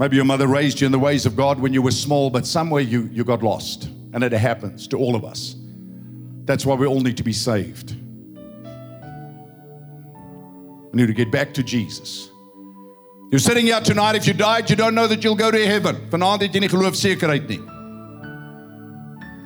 [0.00, 2.44] Maybe your mother raised you in the ways of God when you were small, but
[2.44, 3.84] somewhere you, you got lost.
[4.12, 5.54] And it happens to all of us.
[6.44, 7.94] That's why we all need to be saved.
[10.96, 12.30] We need to get back to Jesus.
[13.30, 15.96] You're sitting here tonight, if you died, you don't know that you'll go to heaven.
[16.08, 17.58] Vanaand het jy nie geloof sekerheid nie.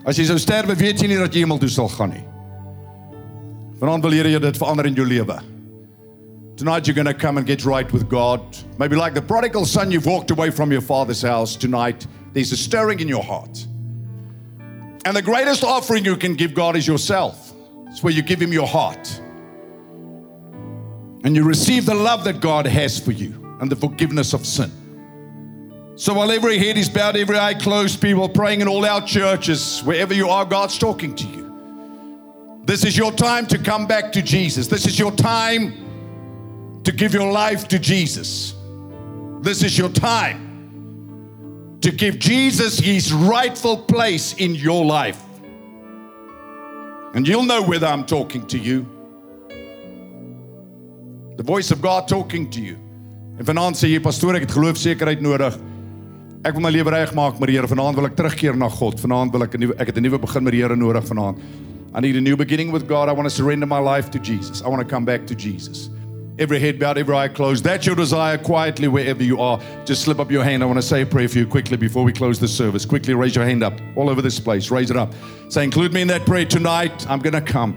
[0.07, 2.22] As jy sou sterwe, weet jy nie dat jy hemel toe sal gaan nie.
[3.80, 5.40] Vanaand wil Here dit verander in jou lewe.
[6.55, 8.40] Tonight you're going to come and get right with God.
[8.78, 12.07] Maybe like the prodigal son you've walked away from your father's house tonight.
[12.32, 13.66] There's a stirring in your heart.
[15.05, 17.53] And the greatest offering you can give God is yourself.
[17.88, 19.20] It's where you give him your heart.
[21.22, 24.70] And you receive the love that God has for you and the forgiveness of sin.
[25.96, 29.80] So while every head is bowed, every eye closed, people praying in all our churches,
[29.80, 32.62] wherever you are, God's talking to you.
[32.64, 34.66] This is your time to come back to Jesus.
[34.66, 38.54] This is your time to give your life to Jesus.
[39.42, 45.20] This is your time to give Jesus his rightful place in your life.
[47.14, 48.86] And you'll know whether I'm talking to you.
[51.41, 52.76] The voice of God talking to you.
[53.38, 55.55] En vanaand sê jy pastoor ek het geloofsekerheid nodig.
[56.45, 57.70] Ek wil my lewe regmaak met die Here.
[57.70, 59.01] Vanaand wil ek terugkeer na God.
[59.01, 61.38] Vanaand wil ek 'n nuwe ek het 'n nuwe begin met die Here nodig vanaand.
[61.97, 63.09] I need a new beginning with God.
[63.09, 64.61] I want to surrender my life to Jesus.
[64.61, 65.88] I want to come back to Jesus.
[66.36, 67.64] Every head bowed, every eye closed.
[67.64, 69.59] That's your desire quietly wherever you are.
[69.86, 70.62] Just slip up your hand.
[70.62, 72.84] I want to say a prayer for you quickly before we close the service.
[72.84, 74.70] Quickly raise your hand up all over this place.
[74.70, 75.14] Raise it up.
[75.49, 77.07] Say, include me in that prayer tonight.
[77.09, 77.74] I'm going to come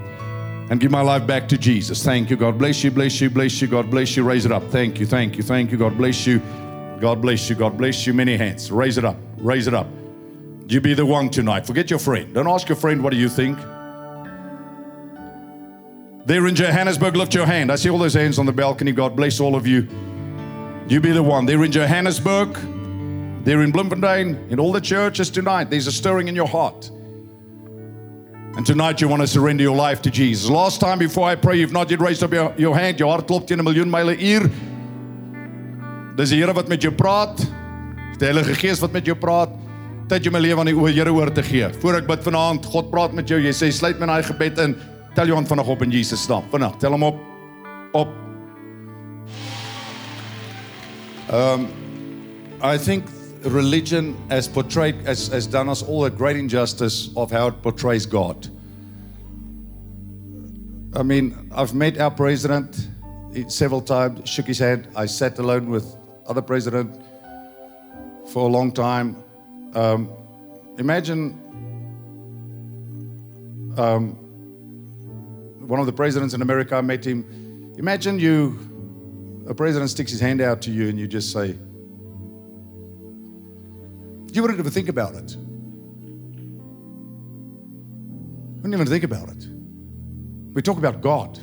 [0.69, 2.03] and give my life back to Jesus.
[2.03, 2.37] Thank you.
[2.37, 3.67] God bless you, bless you, bless you.
[3.67, 4.23] God bless you.
[4.23, 4.63] Raise it up.
[4.69, 5.77] Thank you, thank you, thank you.
[5.77, 6.39] God bless you.
[6.99, 7.55] God bless you.
[7.55, 8.13] God bless you.
[8.13, 8.71] Many hands.
[8.71, 9.17] Raise it up.
[9.37, 9.87] Raise it up.
[10.67, 11.67] You be the one tonight.
[11.67, 12.33] Forget your friend.
[12.33, 13.59] Don't ask your friend, what do you think?
[16.25, 17.69] There in Johannesburg, lift your hand.
[17.69, 18.93] I see all those hands on the balcony.
[18.93, 19.85] God bless all of you.
[20.87, 21.45] You be the one.
[21.45, 22.53] There in Johannesburg,
[23.43, 26.89] there in Bloemfontein, in all the churches tonight, there's a stirring in your heart.
[28.55, 30.47] And tonight you want to surrender your life to Jesus.
[30.47, 32.99] Last time before I pray, you've not yet raised up your, your hand.
[32.99, 34.45] Jou hart klop teen 'n miljoen myle uur.
[36.15, 37.37] Dis die Here wat met jou praat.
[37.37, 39.49] Dis die Heilige Gees wat met jou praat.
[40.07, 41.67] Tyd jy my lewe aan die Here oor te gee.
[41.81, 43.39] Voor ek bid vanaand, God praat met jou.
[43.41, 44.75] Jy sê sluit my in daai gebed in.
[45.15, 46.43] Tel jou hand vanaand op in Jesus naam.
[46.51, 47.17] Vanaand, tel hom op.
[47.93, 48.09] Op.
[51.33, 51.67] Um
[52.61, 53.09] I think
[53.43, 58.05] religion has portrayed has, has done us all a great injustice of how it portrays
[58.05, 58.47] God.
[60.95, 62.87] I mean, I've met our president
[63.47, 64.87] several times, shook his hand.
[64.95, 65.95] I sat alone with
[66.27, 67.01] other president
[68.27, 69.23] for a long time.
[69.73, 70.09] Um,
[70.77, 71.39] imagine
[73.77, 74.11] um,
[75.67, 77.73] one of the presidents in America, I met him.
[77.77, 78.59] Imagine you,
[79.47, 81.55] a president sticks his hand out to you and you just say,
[84.35, 85.35] you wouldn't even think about it.
[88.57, 89.45] Wouldn't even think about it.
[90.53, 91.37] We talk about God.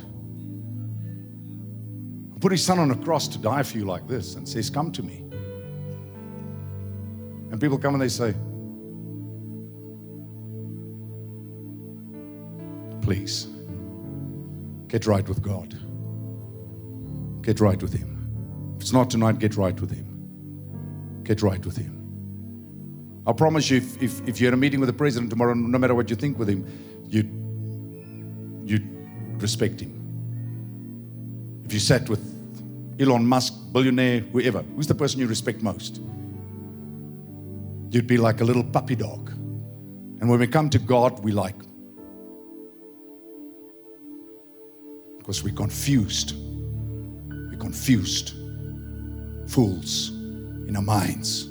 [2.33, 4.69] Who put his son on a cross to die for you like this and says,
[4.69, 5.23] Come to me.
[7.51, 8.33] And people come and they say,
[13.01, 13.47] Please,
[14.87, 15.77] get right with God.
[17.41, 18.73] Get right with Him.
[18.75, 21.21] If it's not tonight, get right with Him.
[21.23, 22.00] Get right with Him.
[23.25, 25.77] I promise you, if, if, if you're in a meeting with the president tomorrow, no
[25.77, 26.65] matter what you think with him,
[27.07, 27.23] you
[28.63, 28.79] you
[29.37, 29.97] respect him.
[31.65, 32.21] If you sat with
[32.99, 36.01] Elon Musk, billionaire, whoever, who's the person you respect most?
[37.91, 39.29] You'd be like a little puppy dog.
[39.29, 41.57] And when we come to God, we like.
[45.17, 46.35] Because we're confused.
[47.49, 48.33] We're confused.
[49.47, 50.09] Fools
[50.67, 51.50] in our minds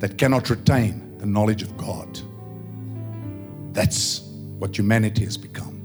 [0.00, 2.18] that cannot retain the knowledge of God.
[3.72, 4.20] That's
[4.58, 5.76] what humanity has become.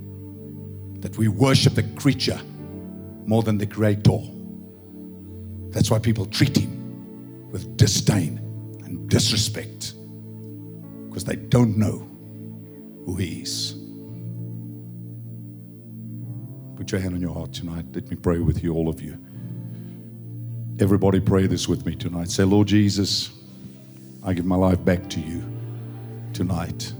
[1.01, 2.39] That we worship the creature
[3.25, 4.19] more than the creator.
[5.69, 8.39] That's why people treat him with disdain
[8.85, 9.93] and disrespect
[11.07, 12.09] because they don't know
[13.05, 13.75] who he is.
[16.77, 17.85] Put your hand on your heart tonight.
[17.93, 19.17] Let me pray with you, all of you.
[20.79, 22.29] Everybody, pray this with me tonight.
[22.29, 23.31] Say, Lord Jesus,
[24.27, 25.43] I give my life back to you
[26.33, 26.91] tonight.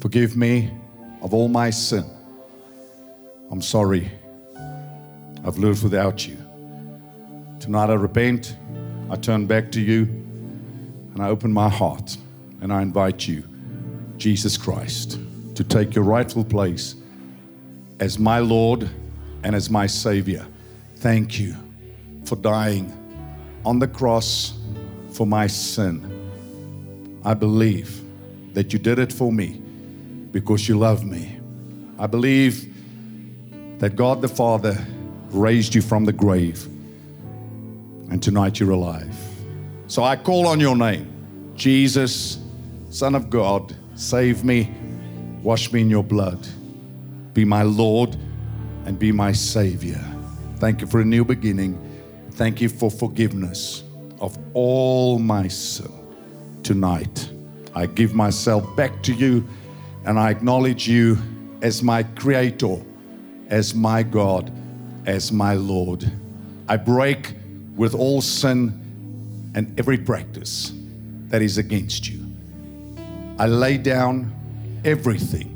[0.00, 0.72] Forgive me
[1.22, 2.04] of all my sin.
[3.52, 4.10] I'm sorry.
[5.44, 6.36] I've lived without you.
[7.60, 8.56] Tonight I repent.
[9.10, 12.16] I turn back to you and I open my heart
[12.60, 13.44] and I invite you,
[14.16, 15.20] Jesus Christ,
[15.54, 16.96] to take your rightful place
[18.00, 18.90] as my Lord
[19.44, 20.44] and as my Savior.
[20.96, 21.54] Thank you
[22.24, 22.92] for dying
[23.64, 24.58] on the cross
[25.14, 26.10] for my sin.
[27.24, 28.02] I believe
[28.52, 29.62] that you did it for me
[30.32, 31.38] because you love me.
[31.98, 32.72] I believe
[33.78, 34.76] that God the Father
[35.30, 36.66] raised you from the grave
[38.10, 39.16] and tonight you're alive.
[39.86, 42.38] So I call on your name, Jesus,
[42.90, 44.72] Son of God, save me,
[45.42, 46.44] wash me in your blood,
[47.32, 48.16] be my Lord
[48.84, 50.04] and be my Savior.
[50.56, 51.78] Thank you for a new beginning.
[52.32, 53.84] Thank you for forgiveness
[54.20, 55.92] of all my sin
[56.62, 57.30] tonight.
[57.74, 59.46] I give myself back to you
[60.04, 61.18] and I acknowledge you
[61.62, 62.76] as my creator,
[63.48, 64.52] as my God,
[65.06, 66.10] as my Lord.
[66.68, 67.34] I break
[67.76, 68.80] with all sin
[69.54, 70.72] and every practice
[71.28, 72.24] that is against you.
[73.38, 74.32] I lay down
[74.84, 75.50] everything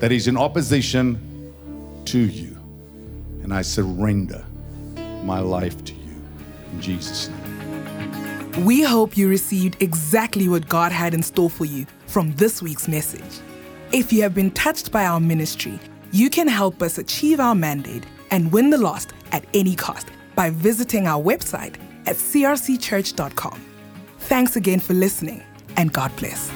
[0.00, 1.52] that is in opposition
[2.06, 2.56] to you,
[3.42, 4.44] and I surrender
[5.24, 6.22] my life to you.
[6.72, 7.39] In Jesus' name.
[8.58, 12.88] We hope you received exactly what God had in store for you from this week's
[12.88, 13.40] message.
[13.92, 15.78] If you have been touched by our ministry,
[16.10, 20.50] you can help us achieve our mandate and win the lost at any cost by
[20.50, 21.76] visiting our website
[22.06, 23.64] at crcchurch.com.
[24.18, 25.42] Thanks again for listening,
[25.76, 26.50] and God bless.